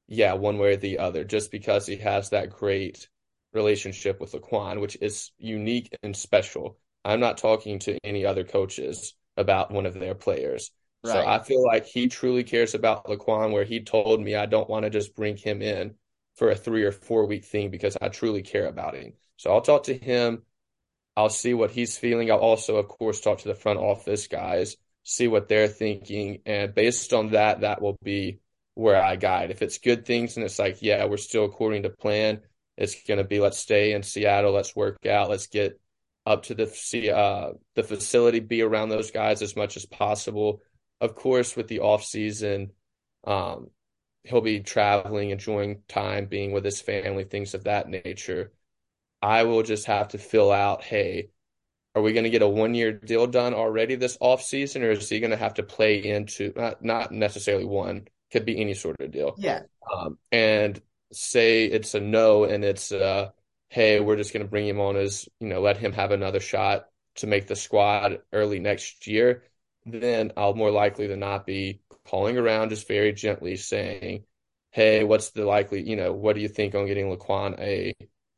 [0.06, 3.08] yeah, one way or the other, just because he has that great
[3.54, 6.78] relationship with Laquon, which is unique and special.
[7.04, 10.70] I'm not talking to any other coaches about one of their players.
[11.02, 11.12] Right.
[11.12, 14.68] So I feel like he truly cares about Laquon, where he told me I don't
[14.68, 15.94] want to just bring him in
[16.36, 19.12] for a three or four week thing because I truly care about him.
[19.36, 20.42] So I'll talk to him.
[21.16, 22.30] I'll see what he's feeling.
[22.30, 26.40] I'll also, of course, talk to the front office guys, see what they're thinking.
[26.46, 28.40] And based on that, that will be
[28.74, 29.50] where I guide.
[29.50, 32.40] If it's good things and it's like, yeah, we're still according to plan,
[32.76, 35.80] it's going to be let's stay in Seattle, let's work out, let's get
[36.26, 40.60] up to the uh, the facility, be around those guys as much as possible.
[41.00, 42.70] Of course, with the off season,
[43.26, 43.68] um,
[44.24, 48.52] he'll be traveling, enjoying time, being with his family, things of that nature.
[49.24, 51.30] I will just have to fill out, hey,
[51.94, 54.90] are we going to get a one year deal done already this off season, or
[54.90, 58.74] is he going to have to play into not not necessarily one, could be any
[58.74, 59.34] sort of deal.
[59.38, 59.62] Yeah.
[59.90, 60.80] Um, and
[61.12, 63.30] say it's a no, and it's uh
[63.70, 66.38] hey, we're just going to bring him on as, you know, let him have another
[66.38, 69.42] shot to make the squad early next year,
[69.84, 74.24] then I'll more likely than not be calling around just very gently saying,
[74.70, 77.94] hey, what's the likely, you know, what do you think on getting laquon a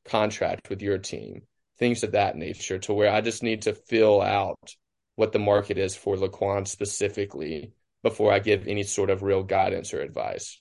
[0.09, 1.43] contract with your team?
[1.79, 4.75] Things of that nature to where I just need to fill out
[5.17, 9.93] what the market is for Laquon specifically before I give any sort of real guidance
[9.93, 10.61] or advice.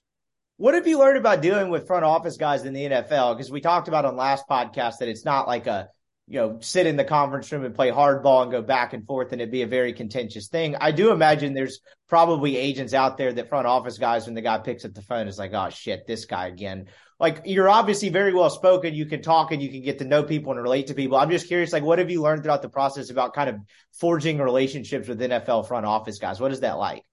[0.57, 3.35] What have you learned about dealing with front office guys in the NFL?
[3.35, 5.89] Because we talked about on last podcast that it's not like a
[6.27, 9.31] you know sit in the conference room and play hardball and go back and forth
[9.31, 10.75] and it'd be a very contentious thing.
[10.79, 14.57] I do imagine there's probably agents out there that front office guys when the guy
[14.59, 16.87] picks up the phone is like, oh shit, this guy again.
[17.19, 18.93] Like you're obviously very well spoken.
[18.93, 21.17] You can talk and you can get to know people and relate to people.
[21.17, 23.55] I'm just curious, like, what have you learned throughout the process about kind of
[23.93, 26.39] forging relationships with NFL front office guys?
[26.39, 27.03] What is that like?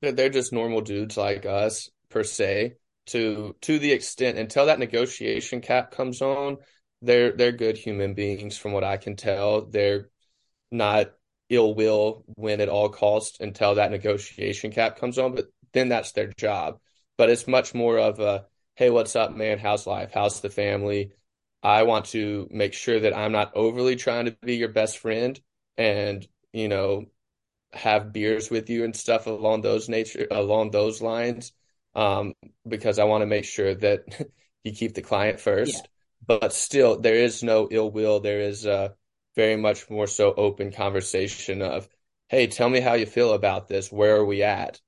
[0.00, 2.74] They're just normal dudes like us per se
[3.06, 6.58] to to the extent until that negotiation cap comes on,
[7.02, 9.66] they're they're good human beings from what I can tell.
[9.66, 10.08] They're
[10.70, 11.12] not
[11.50, 16.12] ill will win at all costs until that negotiation cap comes on, but then that's
[16.12, 16.78] their job.
[17.18, 19.58] But it's much more of a hey, what's up, man?
[19.58, 20.10] How's life?
[20.12, 21.12] How's the family?
[21.62, 25.40] I want to make sure that I'm not overly trying to be your best friend
[25.76, 27.06] and, you know,
[27.72, 31.52] have beers with you and stuff along those nature along those lines.
[31.94, 32.34] Um,
[32.66, 34.28] because I want to make sure that
[34.64, 35.88] you keep the client first.
[36.28, 36.38] Yeah.
[36.40, 38.20] But still there is no ill will.
[38.20, 38.94] There is a
[39.36, 41.88] very much more so open conversation of,
[42.28, 43.92] hey, tell me how you feel about this.
[43.92, 44.80] Where are we at?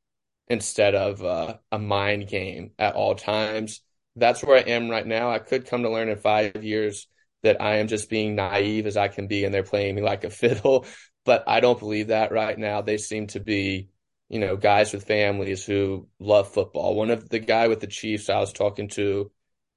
[0.49, 3.81] Instead of uh, a mind game at all times.
[4.15, 5.31] That's where I am right now.
[5.31, 7.09] I could come to learn in five years
[7.43, 10.25] that I am just being naive as I can be and they're playing me like
[10.25, 10.87] a fiddle.
[11.25, 12.83] But I don't believe that right now.
[12.83, 13.89] They seem to be,
[14.29, 16.95] you know, guys with families who love football.
[16.95, 19.31] One of the guy with the Chiefs I was talking to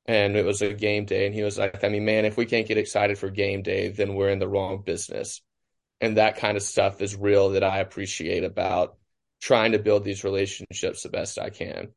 [0.09, 2.45] and it was a game day and he was like i mean man if we
[2.45, 5.41] can't get excited for game day then we're in the wrong business
[6.01, 8.97] and that kind of stuff is real that i appreciate about
[9.41, 11.87] trying to build these relationships the best i can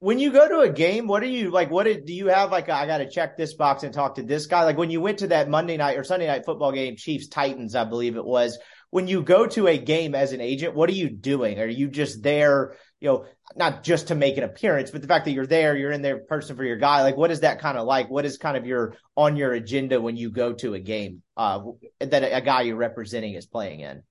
[0.00, 2.50] when you go to a game what are you like what did, do you have
[2.50, 5.00] like I got to check this box and talk to this guy like when you
[5.00, 8.24] went to that monday night or sunday night football game chiefs titans i believe it
[8.24, 8.58] was
[8.90, 11.88] when you go to a game as an agent what are you doing are you
[11.88, 13.26] just there you know,
[13.56, 16.20] not just to make an appearance, but the fact that you're there, you're in there
[16.20, 17.02] person for your guy.
[17.02, 18.08] Like, what is that kind of like?
[18.08, 21.62] What is kind of your on your agenda when you go to a game uh,
[21.98, 24.04] that a, a guy you're representing is playing in?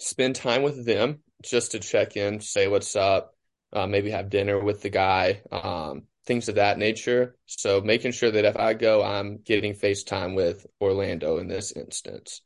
[0.00, 3.34] Spend time with them just to check in, say what's up,
[3.72, 7.36] uh, maybe have dinner with the guy, um, things of that nature.
[7.44, 12.40] So making sure that if I go, I'm getting FaceTime with Orlando in this instance.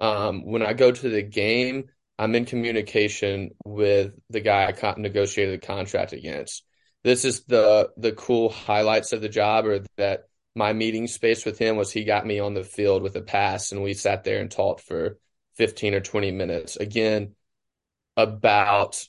[0.00, 1.84] Um, when I go to the game,
[2.18, 6.64] I'm in communication with the guy I negotiated the contract against.
[7.04, 10.24] This is the the cool highlights of the job, or that
[10.56, 13.70] my meeting space with him was he got me on the field with a pass,
[13.70, 15.18] and we sat there and talked for
[15.56, 16.76] 15 or 20 minutes.
[16.76, 17.34] Again,
[18.16, 19.06] about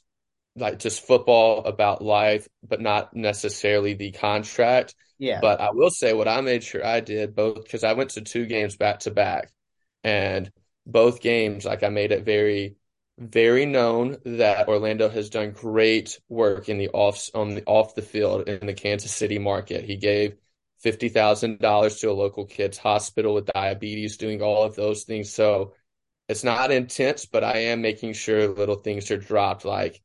[0.55, 4.95] like just football, about life, but not necessarily the contract.
[5.19, 5.39] Yeah.
[5.41, 8.21] But I will say what I made sure I did both because I went to
[8.21, 9.51] two games back to back,
[10.03, 10.51] and
[10.85, 12.75] both games like I made it very
[13.19, 18.01] very known that Orlando has done great work in the off on the off the
[18.01, 19.85] field in the Kansas City market.
[19.85, 20.35] He gave
[20.79, 25.33] fifty thousand dollars to a local kids hospital with diabetes, doing all of those things.
[25.33, 25.73] So
[26.28, 30.01] it's not intense, but I am making sure little things are dropped like,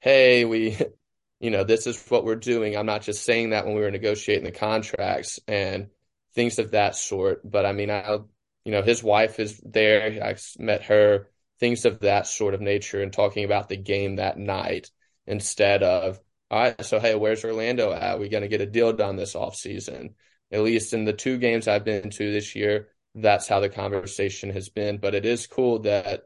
[0.00, 0.76] hey, we
[1.40, 2.76] you know, this is what we're doing.
[2.76, 5.88] I'm not just saying that when we were negotiating the contracts and
[6.34, 7.48] things of that sort.
[7.48, 8.18] But I mean I
[8.64, 10.22] you know, his wife is there.
[10.24, 11.28] I met her
[11.62, 14.90] things of that sort of nature and talking about the game that night
[15.28, 16.18] instead of
[16.50, 19.36] all right so hey where's orlando at we going to get a deal done this
[19.36, 20.16] off season
[20.50, 24.50] at least in the two games i've been to this year that's how the conversation
[24.50, 26.22] has been but it is cool that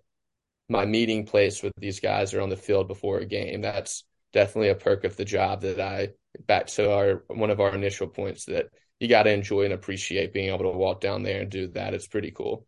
[0.69, 4.69] my meeting place with these guys are on the field before a game that's definitely
[4.69, 6.09] a perk of the job that i
[6.47, 8.67] back to our one of our initial points that
[9.01, 11.95] you got to enjoy and appreciate being able to walk down there and do that
[11.95, 12.67] it's pretty cool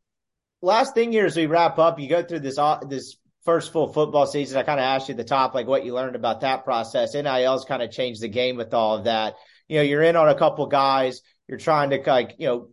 [0.62, 2.59] last thing here as we wrap up, you go through this
[2.89, 4.59] this first full football season.
[4.59, 7.14] I kind of asked you the top, like what you learned about that process.
[7.14, 9.35] NIL's kind of changed the game with all of that.
[9.69, 11.23] You know, you're in on a couple guys.
[11.47, 12.69] You're trying to like you know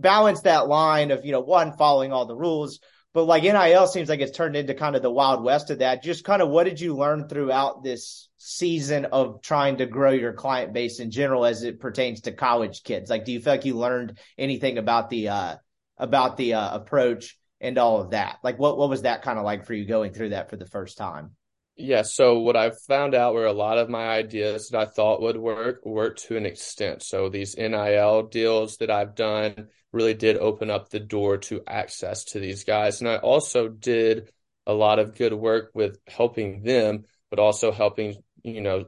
[0.00, 2.80] balance that line of you know one following all the rules,
[3.14, 6.02] but like NIL seems like it's turned into kind of the wild west of that.
[6.02, 10.32] Just kind of what did you learn throughout this season of trying to grow your
[10.32, 13.10] client base in general as it pertains to college kids?
[13.10, 15.56] Like, do you feel like you learned anything about the uh,
[15.98, 18.38] about the uh, approach and all of that.
[18.42, 20.66] Like, what what was that kind of like for you going through that for the
[20.66, 21.32] first time?
[21.80, 22.02] Yeah.
[22.02, 25.36] So what I found out were a lot of my ideas that I thought would
[25.36, 27.04] work worked to an extent.
[27.04, 32.24] So these NIL deals that I've done really did open up the door to access
[32.24, 34.30] to these guys, and I also did
[34.66, 38.86] a lot of good work with helping them, but also helping you know,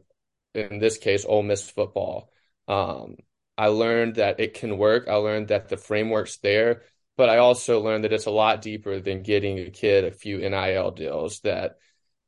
[0.55, 2.31] in this case, Ole Miss football.
[2.67, 3.17] Um,
[3.57, 5.07] I learned that it can work.
[5.09, 6.83] I learned that the framework's there
[7.17, 10.39] but I also learned that it's a lot deeper than getting a kid a few
[10.39, 11.77] NIL deals, that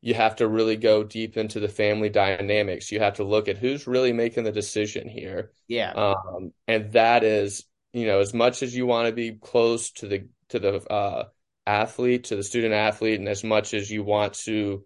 [0.03, 2.91] you have to really go deep into the family dynamics.
[2.91, 5.53] You have to look at who's really making the decision here.
[5.69, 5.93] Yeah.
[5.93, 10.09] Um, and that is, you know, as much as you want to be close to
[10.09, 11.29] the, to the, uh,
[11.65, 14.85] athlete, to the student athlete, and as much as you want to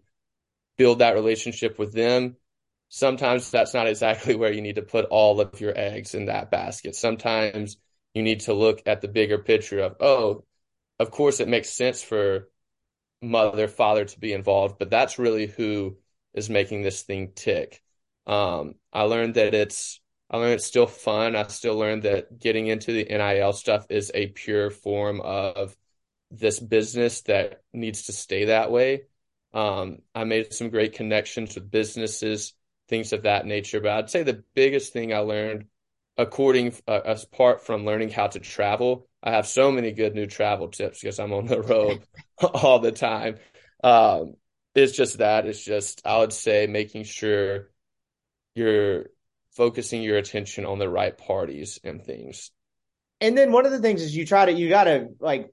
[0.77, 2.37] build that relationship with them,
[2.91, 6.51] sometimes that's not exactly where you need to put all of your eggs in that
[6.51, 6.95] basket.
[6.95, 7.79] Sometimes
[8.13, 10.45] you need to look at the bigger picture of, oh,
[10.99, 12.51] of course it makes sense for
[13.23, 15.97] mother, father to be involved, but that's really who
[16.35, 17.83] is making this thing tick.
[18.27, 20.01] Um, I learned that it's,
[20.31, 21.37] I learned it's still fun.
[21.37, 25.77] I still learned that getting into the NIL stuff is a pure form of
[26.31, 29.03] this business that needs to stay that way.
[29.55, 32.53] Um, I made some great connections with businesses,
[32.89, 33.81] things of that nature.
[33.81, 35.67] But I'd say the biggest thing I learned
[36.19, 40.69] according uh, apart from learning how to travel, I have so many good new travel
[40.69, 42.01] tips because I'm on the road
[42.39, 43.39] all the time.
[43.83, 44.35] Um,
[44.77, 47.71] it's just that it's just I would say making sure
[48.55, 49.07] you're
[49.51, 52.53] focusing your attention on the right parties and things.
[53.21, 55.51] And then one of the things is you try to you got to like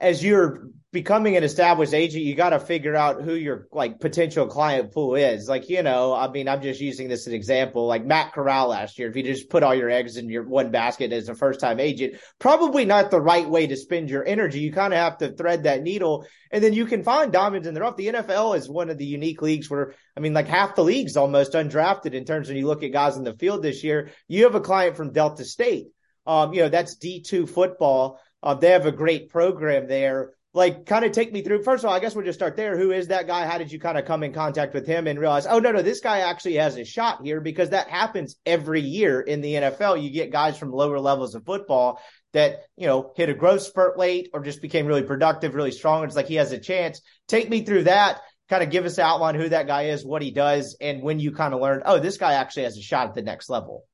[0.00, 4.46] as you're becoming an established agent, you got to figure out who your like potential
[4.46, 5.46] client pool is.
[5.46, 7.86] Like, you know, I mean, I'm just using this as an example.
[7.86, 10.70] Like Matt Corral last year, if you just put all your eggs in your one
[10.70, 14.60] basket as a first time agent, probably not the right way to spend your energy.
[14.60, 17.74] You kind of have to thread that needle and then you can find diamonds in
[17.74, 17.96] the rough.
[17.96, 21.16] The NFL is one of the unique leagues where, I mean, like half the league's
[21.16, 24.10] almost undrafted in terms when you look at guys in the field this year.
[24.28, 25.88] You have a client from Delta State.
[26.26, 30.32] Um, you know, that's D2 football uh, they have a great program there.
[30.54, 31.62] Like, kind of take me through.
[31.64, 32.78] First of all, I guess we'll just start there.
[32.78, 33.44] Who is that guy?
[33.44, 35.82] How did you kind of come in contact with him and realize, oh, no, no,
[35.82, 40.02] this guy actually has a shot here because that happens every year in the NFL.
[40.02, 42.00] You get guys from lower levels of football
[42.32, 46.04] that, you know, hit a growth spurt late or just became really productive, really strong.
[46.04, 47.02] It's like he has a chance.
[47.28, 50.22] Take me through that kind of give us an outline who that guy is, what
[50.22, 53.08] he does, and when you kind of learned, oh, this guy actually has a shot
[53.08, 53.84] at the next level.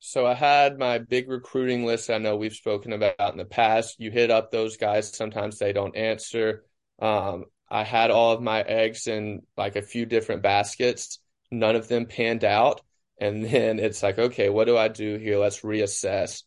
[0.00, 4.00] So I had my big recruiting list I know we've spoken about in the past.
[4.00, 6.64] You hit up those guys, sometimes they don't answer.
[7.00, 11.18] Um, I had all of my eggs in like a few different baskets.
[11.50, 12.80] None of them panned out.
[13.20, 15.38] And then it's like, okay, what do I do here?
[15.38, 16.42] Let's reassess.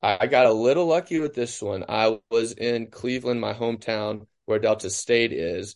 [0.00, 1.84] I got a little lucky with this one.
[1.88, 5.74] I was in Cleveland, my hometown, where Delta State is,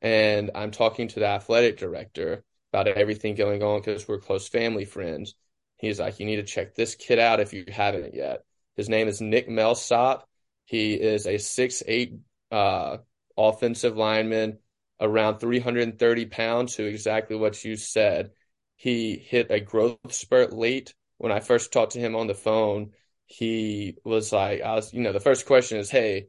[0.00, 4.84] and I'm talking to the athletic director about everything going on because we're close family
[4.84, 5.34] friends.
[5.76, 8.44] He's like, you need to check this kid out if you haven't yet.
[8.76, 10.24] His name is Nick Millsap.
[10.64, 12.14] He is a six eight
[12.50, 12.98] uh,
[13.36, 14.58] offensive lineman,
[15.00, 18.30] around 330 pounds, who exactly what you said.
[18.76, 20.94] He hit a growth spurt late.
[21.18, 22.90] When I first talked to him on the phone,
[23.26, 26.26] he was like, I was, you know, the first question is, hey,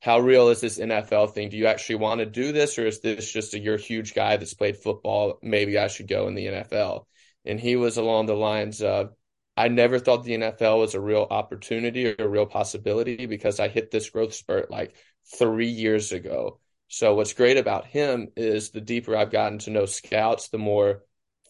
[0.00, 1.48] how real is this NFL thing?
[1.48, 4.14] Do you actually want to do this, or is this just a you're a huge
[4.14, 5.38] guy that's played football?
[5.42, 7.06] Maybe I should go in the NFL
[7.44, 9.14] and he was along the lines of
[9.56, 13.68] I never thought the NFL was a real opportunity or a real possibility because I
[13.68, 14.96] hit this growth spurt like
[15.38, 16.58] three years ago.
[16.88, 21.02] So what's great about him is the deeper I've gotten to know scouts, the more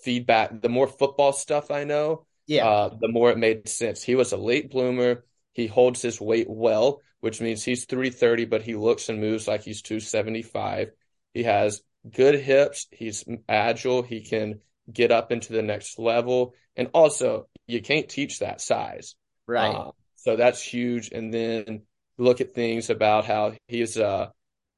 [0.02, 4.02] feedback, the more football stuff I know, yeah, uh, the more it made sense.
[4.02, 5.24] He was a late bloomer.
[5.52, 9.62] He holds his weight well, which means he's 330, but he looks and moves like
[9.62, 10.90] he's 275.
[11.32, 12.86] He has good hips.
[12.90, 14.02] He's agile.
[14.02, 14.60] He can
[14.92, 16.54] get up into the next level.
[16.76, 19.14] And also, you can't teach that size.
[19.46, 19.74] Right.
[19.74, 21.10] Uh, so that's huge.
[21.10, 21.82] And then
[22.18, 24.28] look at things about how he's uh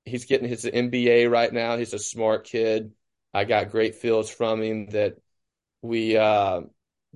[0.05, 1.77] he's getting his MBA right now.
[1.77, 2.93] He's a smart kid.
[3.35, 5.17] I got great feels from him that
[5.83, 6.63] we uh,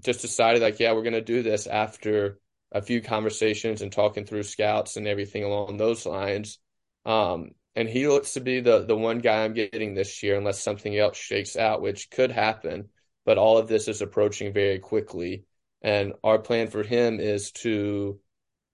[0.05, 2.39] just decided like, yeah, we're gonna do this after
[2.73, 6.59] a few conversations and talking through scouts and everything along those lines.
[7.07, 10.63] Um, and he looks to be the the one guy I'm getting this year, unless
[10.63, 12.89] something else shakes out, which could happen.
[13.25, 15.45] But all of this is approaching very quickly,
[15.83, 18.21] and our plan for him is to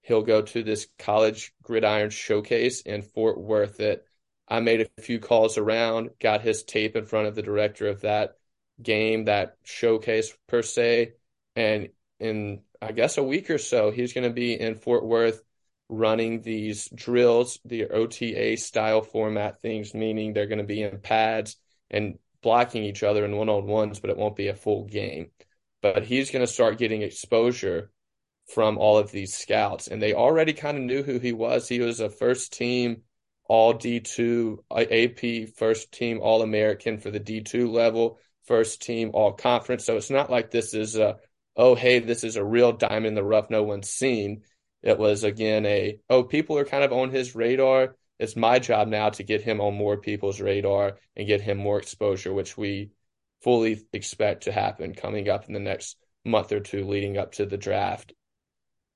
[0.02, 3.78] he'll go to this college gridiron showcase in Fort Worth.
[3.78, 4.04] That
[4.48, 8.02] I made a few calls around, got his tape in front of the director of
[8.02, 8.36] that
[8.80, 11.14] game, that showcase per se,
[11.54, 11.88] and
[12.20, 15.42] in I guess a week or so, he's going to be in Fort Worth
[15.88, 21.56] running these drills, the OTA style format things, meaning they're going to be in pads
[21.90, 25.30] and blocking each other in one on ones, but it won't be a full game.
[25.82, 27.90] But he's going to start getting exposure
[28.52, 31.68] from all of these scouts, and they already kind of knew who he was.
[31.68, 33.02] He was a first team
[33.48, 39.84] all D2 AP first team All American for the D2 level, first team all conference.
[39.84, 41.16] So it's not like this is a,
[41.56, 44.42] oh, hey, this is a real diamond in the rough no one's seen.
[44.86, 47.96] It was again a oh people are kind of on his radar.
[48.20, 51.78] It's my job now to get him on more people's radar and get him more
[51.80, 52.92] exposure, which we
[53.42, 57.46] fully expect to happen coming up in the next month or two leading up to
[57.46, 58.12] the draft.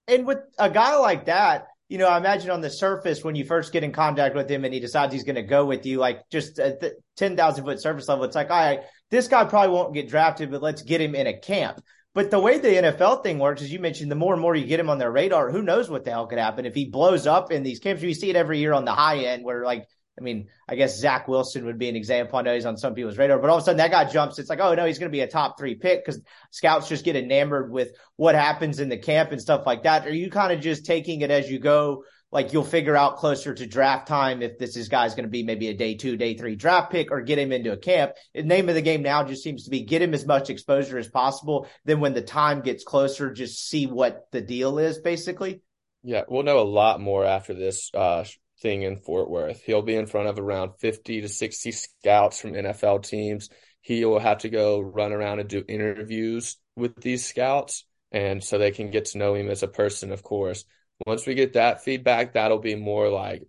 [0.07, 3.45] And with a guy like that, you know, I imagine on the surface when you
[3.45, 5.99] first get in contact with him and he decides he's going to go with you,
[5.99, 9.75] like just at the 10,000 foot surface level, it's like, all right, this guy probably
[9.75, 11.81] won't get drafted, but let's get him in a camp.
[12.13, 14.67] But the way the NFL thing works, as you mentioned, the more and more you
[14.67, 17.27] get him on their radar, who knows what the hell could happen if he blows
[17.27, 18.03] up in these camps?
[18.03, 19.87] We see it every year on the high end where like,
[20.19, 22.39] I mean, I guess Zach Wilson would be an example.
[22.39, 24.41] I know he's on some people's radar, but all of a sudden that guy jumps.
[24.41, 27.05] It's like, oh no, he's going to be a top three pick because scouts just
[27.05, 30.05] get enamored with what happens in the camp and stuff like that.
[30.07, 33.53] Are you kind of just taking it as you go like you'll figure out closer
[33.53, 36.35] to draft time if this is guy's going to be maybe a day two, day
[36.35, 38.13] three draft pick or get him into a camp.
[38.35, 40.99] The name of the game now just seems to be get him as much exposure
[40.99, 41.67] as possible.
[41.85, 45.61] Then when the time gets closer, just see what the deal is basically.
[46.03, 48.25] Yeah, we'll know a lot more after this uh,
[48.61, 49.63] thing in Fort Worth.
[49.63, 53.51] He'll be in front of around 50 to 60 scouts from NFL teams.
[53.83, 57.85] He will have to go run around and do interviews with these scouts.
[58.13, 60.65] And so they can get to know him as a person, of course.
[61.07, 63.43] Once we get that feedback, that'll be more like,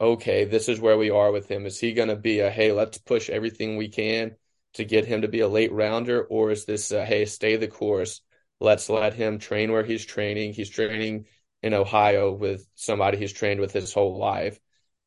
[0.00, 1.66] okay, this is where we are with him.
[1.66, 4.36] Is he going to be a, hey, let's push everything we can
[4.74, 6.22] to get him to be a late rounder?
[6.22, 8.20] Or is this, a, hey, stay the course?
[8.60, 10.52] Let's let him train where he's training.
[10.52, 11.26] He's training
[11.62, 14.58] in Ohio with somebody he's trained with his whole life.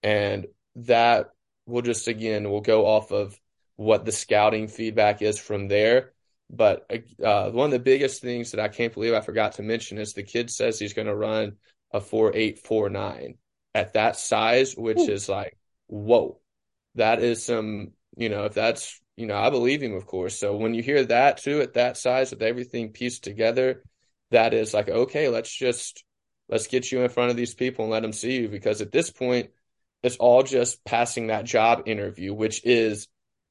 [0.04, 1.30] And that
[1.66, 3.40] will just, again, will go off of
[3.76, 6.14] what the scouting feedback is from there.
[6.50, 6.90] But
[7.24, 10.14] uh, one of the biggest things that I can't believe I forgot to mention is
[10.14, 11.58] the kid says he's going to run
[11.92, 13.38] a four eight four nine
[13.74, 15.12] at that size, which Ooh.
[15.12, 15.58] is like,
[15.88, 16.40] whoa,
[16.96, 20.38] that is some, you know, if that's, you know, I believe him, of course.
[20.38, 23.84] So when you hear that too at that size with everything pieced together,
[24.32, 26.04] that is like, okay, let's just,
[26.48, 28.48] let's get you in front of these people and let them see you.
[28.48, 29.50] Because at this point,
[30.02, 33.08] it's all just passing that job interview, which is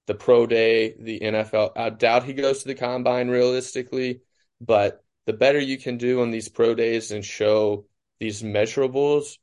[0.06, 1.72] the pro day, the NFL.
[1.76, 4.22] I doubt he goes to the combine realistically,
[4.60, 7.84] but the better you can do on these pro days and show
[8.20, 9.38] these measurables,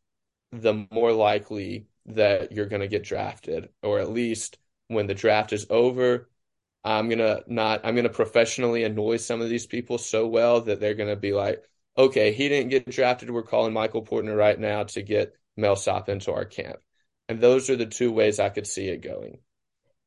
[0.51, 4.57] the more likely that you're going to get drafted, or at least
[4.87, 6.29] when the draft is over.
[6.83, 7.81] I'm gonna not.
[7.83, 11.63] I'm gonna professionally annoy some of these people so well that they're gonna be like,
[11.97, 13.31] "Okay, he didn't get drafted.
[13.31, 16.77] We're calling Michael Portner right now to get Mel Millsap into our camp."
[17.27, 19.39] And those are the two ways I could see it going.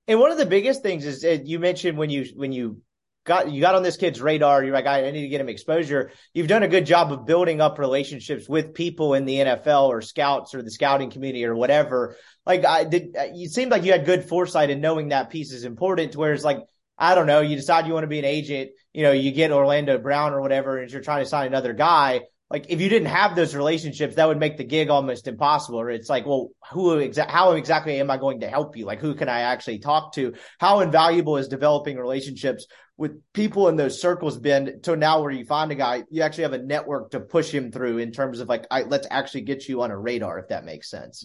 [0.07, 2.81] And one of the biggest things is you mentioned when you when you
[3.29, 4.65] got you got on this kid's radar.
[4.65, 6.11] You're like, I need to get him exposure.
[6.35, 10.03] You've done a good job of building up relationships with people in the NFL or
[10.03, 12.17] scouts or the scouting community or whatever.
[12.45, 13.15] Like, I did.
[13.17, 16.17] Uh, you seemed like you had good foresight in knowing that piece is important.
[16.17, 16.59] Whereas, like,
[16.99, 18.71] I don't know, you decide you want to be an agent.
[18.93, 22.23] You know, you get Orlando Brown or whatever, and you're trying to sign another guy
[22.51, 25.81] like if you didn't have those relationships, that would make the gig almost impossible.
[25.81, 28.87] Or it's like, well, who exactly, how exactly am I going to help you?
[28.87, 30.35] Like, who can I actually talk to?
[30.59, 32.67] How invaluable is developing relationships
[32.99, 36.43] with people in those circles been to now where you find a guy, you actually
[36.43, 39.69] have a network to push him through in terms of like, I, let's actually get
[39.69, 41.25] you on a radar, if that makes sense.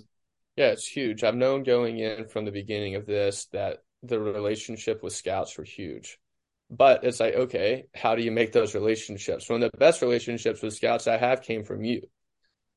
[0.55, 1.23] Yeah, it's huge.
[1.23, 5.63] I've known going in from the beginning of this that the relationship with scouts were
[5.63, 6.19] huge.
[6.69, 9.49] But it's like, okay, how do you make those relationships?
[9.49, 12.03] One of the best relationships with scouts I have came from you.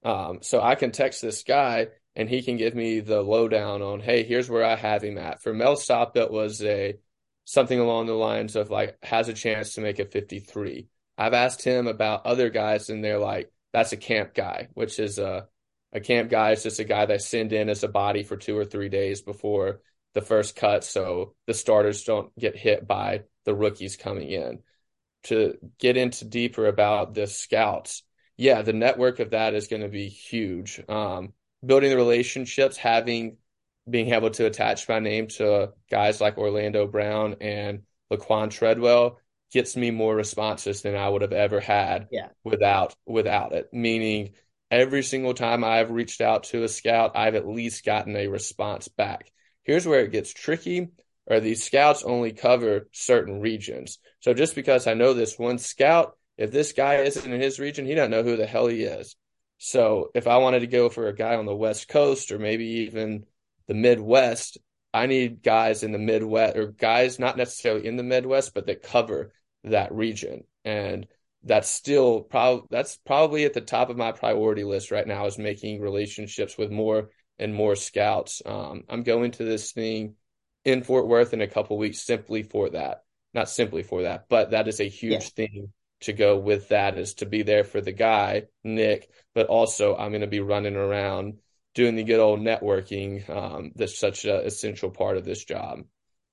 [0.04, 4.00] Um, so I can text this guy and he can give me the lowdown on,
[4.00, 5.42] hey, here's where I have him at.
[5.42, 6.96] For Millsap, it was a
[7.46, 10.88] something along the lines of like has a chance to make a 53.
[11.16, 15.18] I've asked him about other guys and they're like, that's a camp guy, which is
[15.18, 15.48] a
[15.92, 18.58] a camp guy is just a guy that send in as a body for two
[18.58, 19.80] or three days before
[20.12, 24.58] the first cut, so the starters don't get hit by the rookies coming in.
[25.24, 28.02] To get into deeper about the scouts,
[28.36, 30.80] yeah, the network of that is going to be huge.
[30.88, 31.32] Um,
[31.64, 33.36] building the relationships, having
[33.88, 37.82] being able to attach my name to guys like Orlando Brown and
[38.12, 39.18] Laquon Treadwell
[39.52, 42.28] gets me more responses than I would have ever had yeah.
[42.44, 43.68] without without it.
[43.72, 44.30] Meaning
[44.70, 48.88] every single time I've reached out to a scout, I've at least gotten a response
[48.88, 49.30] back.
[49.62, 50.88] Here's where it gets tricky
[51.26, 53.98] or these scouts only cover certain regions.
[54.20, 57.86] So just because I know this one scout, if this guy isn't in his region,
[57.86, 59.16] he doesn't know who the hell he is.
[59.58, 62.64] So if I wanted to go for a guy on the West Coast or maybe
[62.86, 63.24] even
[63.68, 64.58] the Midwest,
[64.92, 68.82] I need guys in the Midwest or guys not necessarily in the Midwest, but that
[68.82, 69.32] cover
[69.64, 70.44] that region.
[70.64, 71.06] And
[71.42, 75.38] that's still probably that's probably at the top of my priority list right now is
[75.38, 78.42] making relationships with more and more scouts.
[78.44, 80.14] Um, I'm going to this thing
[80.64, 83.04] in Fort Worth in a couple weeks simply for that.
[83.34, 85.46] Not simply for that, but that is a huge yeah.
[85.46, 89.96] thing to go with that is to be there for the guy, Nick, but also
[89.96, 91.38] I'm going to be running around
[91.76, 93.28] doing the good old networking.
[93.30, 95.80] Um, that's such an essential part of this job.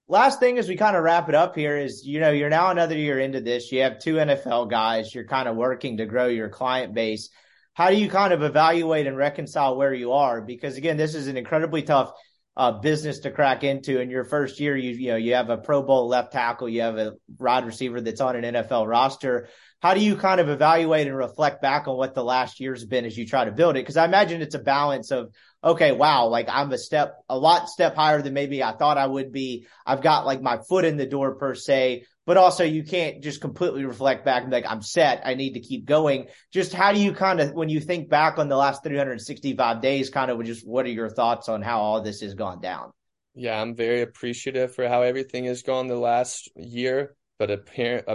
[0.07, 2.71] Last thing as we kind of wrap it up here is, you know, you're now
[2.71, 3.71] another year into this.
[3.71, 5.13] You have two NFL guys.
[5.13, 7.29] You're kind of working to grow your client base.
[7.73, 10.41] How do you kind of evaluate and reconcile where you are?
[10.41, 12.13] Because again, this is an incredibly tough
[12.55, 14.77] uh, business to crack into in your first year.
[14.77, 17.99] You you know you have a Pro Bowl left tackle, you have a wide receiver
[17.99, 19.49] that's on an NFL roster.
[19.83, 23.03] How do you kind of evaluate and reflect back on what the last year's been
[23.03, 23.81] as you try to build it?
[23.81, 27.67] Because I imagine it's a balance of, okay, wow, like I'm a step, a lot
[27.67, 29.67] step higher than maybe I thought I would be.
[29.85, 33.41] I've got like my foot in the door per se, but also you can't just
[33.41, 35.23] completely reflect back and be like, I'm set.
[35.25, 36.27] I need to keep going.
[36.53, 40.09] Just how do you kind of, when you think back on the last 365 days,
[40.09, 42.93] kind of just what are your thoughts on how all this has gone down?
[43.35, 48.07] Yeah, I'm very appreciative for how everything has gone the last year, but apparent,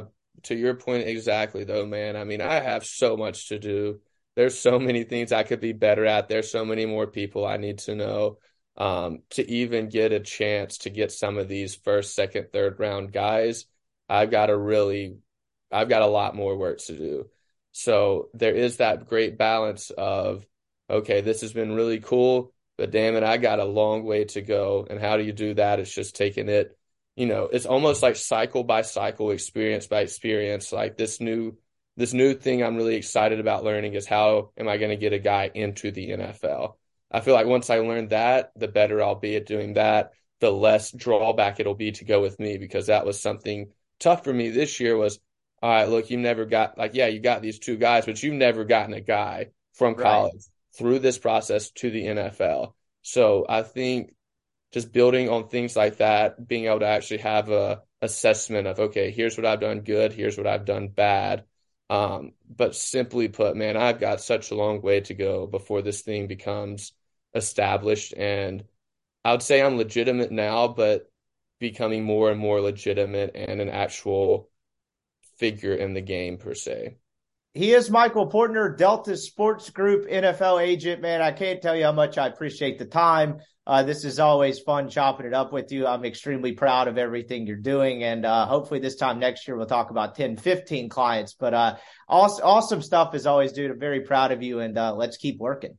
[0.44, 2.16] to your point exactly though, man.
[2.16, 4.01] I mean, I have so much to do.
[4.36, 6.28] There's so many things I could be better at.
[6.28, 8.39] There's so many more people I need to know
[8.77, 13.12] um, to even get a chance to get some of these first, second, third round
[13.12, 13.66] guys.
[14.09, 15.16] I've got to really,
[15.73, 17.27] I've got a lot more work to do.
[17.73, 20.47] So there is that great balance of,
[20.89, 24.40] okay, this has been really cool, but damn it, I got a long way to
[24.40, 24.86] go.
[24.89, 25.81] And how do you do that?
[25.81, 26.77] It's just taking it
[27.18, 30.72] you know, it's almost like cycle by cycle, experience by experience.
[30.72, 31.56] Like this new
[31.96, 35.12] this new thing I'm really excited about learning is how am I going to get
[35.12, 36.74] a guy into the NFL?
[37.10, 40.52] I feel like once I learn that, the better I'll be at doing that, the
[40.52, 44.50] less drawback it'll be to go with me because that was something tough for me
[44.50, 45.18] this year was
[45.60, 48.34] all right, look, you never got like yeah, you got these two guys, but you've
[48.34, 50.78] never gotten a guy from college right.
[50.78, 52.74] through this process to the NFL.
[53.02, 54.12] So I think
[54.72, 59.10] just building on things like that, being able to actually have a assessment of okay,
[59.10, 61.44] here's what I've done good, here's what I've done bad.
[61.90, 66.02] Um, but simply put, man, I've got such a long way to go before this
[66.02, 66.92] thing becomes
[67.34, 68.12] established.
[68.16, 68.64] And
[69.24, 71.10] I would say I'm legitimate now, but
[71.60, 74.50] becoming more and more legitimate and an actual
[75.38, 76.98] figure in the game per se.
[77.59, 81.02] He is Michael Portner, Delta Sports Group NFL agent.
[81.02, 83.39] Man, I can't tell you how much I appreciate the time.
[83.66, 85.85] Uh, this is always fun chopping it up with you.
[85.85, 88.05] I'm extremely proud of everything you're doing.
[88.05, 91.35] And uh, hopefully this time next year, we'll talk about 10, 15 clients.
[91.35, 91.76] But uh,
[92.09, 93.72] awesome, awesome stuff as always, dude.
[93.72, 94.60] I'm very proud of you.
[94.60, 95.76] And uh, let's keep working.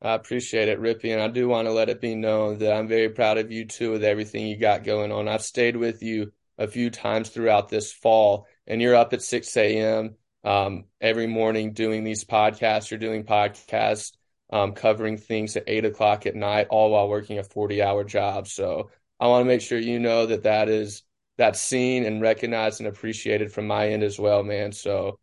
[0.00, 1.12] I appreciate it, Rippee.
[1.12, 3.64] And I do want to let it be known that I'm very proud of you
[3.64, 5.26] too with everything you got going on.
[5.26, 9.56] I've stayed with you a few times throughout this fall, and you're up at 6
[9.56, 10.14] a.m.
[10.46, 12.90] Um, every morning doing these podcasts.
[12.90, 14.12] You're doing podcasts
[14.50, 18.46] um, covering things at eight o'clock at night, all while working a 40 hour job.
[18.48, 21.02] So I want to make sure you know that that is
[21.36, 24.72] that's seen and recognized and appreciated from my end as well, man.
[24.72, 25.18] So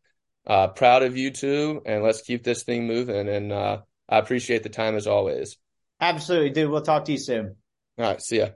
[0.45, 3.29] uh, proud of you too, and let's keep this thing moving.
[3.29, 5.57] And uh, I appreciate the time as always.
[6.01, 6.69] Absolutely, dude.
[6.69, 7.55] We'll talk to you soon.
[7.97, 8.49] All right, see ya.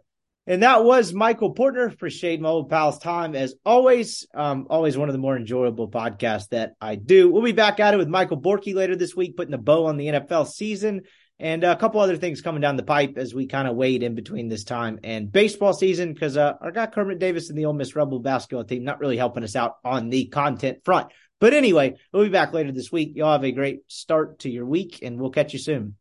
[0.49, 1.91] And that was Michael Portner.
[1.91, 4.25] Appreciate my old pal's time as always.
[4.33, 7.29] Um, always one of the more enjoyable podcasts that I do.
[7.29, 9.97] We'll be back at it with Michael Borky later this week, putting a bow on
[9.97, 11.01] the NFL season
[11.37, 14.15] and a couple other things coming down the pipe as we kind of wait in
[14.15, 17.73] between this time and baseball season because uh, our guy Kermit Davis and the Ole
[17.73, 21.11] Miss Rebel basketball team not really helping us out on the content front.
[21.41, 23.11] But anyway, we'll be back later this week.
[23.15, 25.97] Y'all have a great start to your week and we'll catch you soon.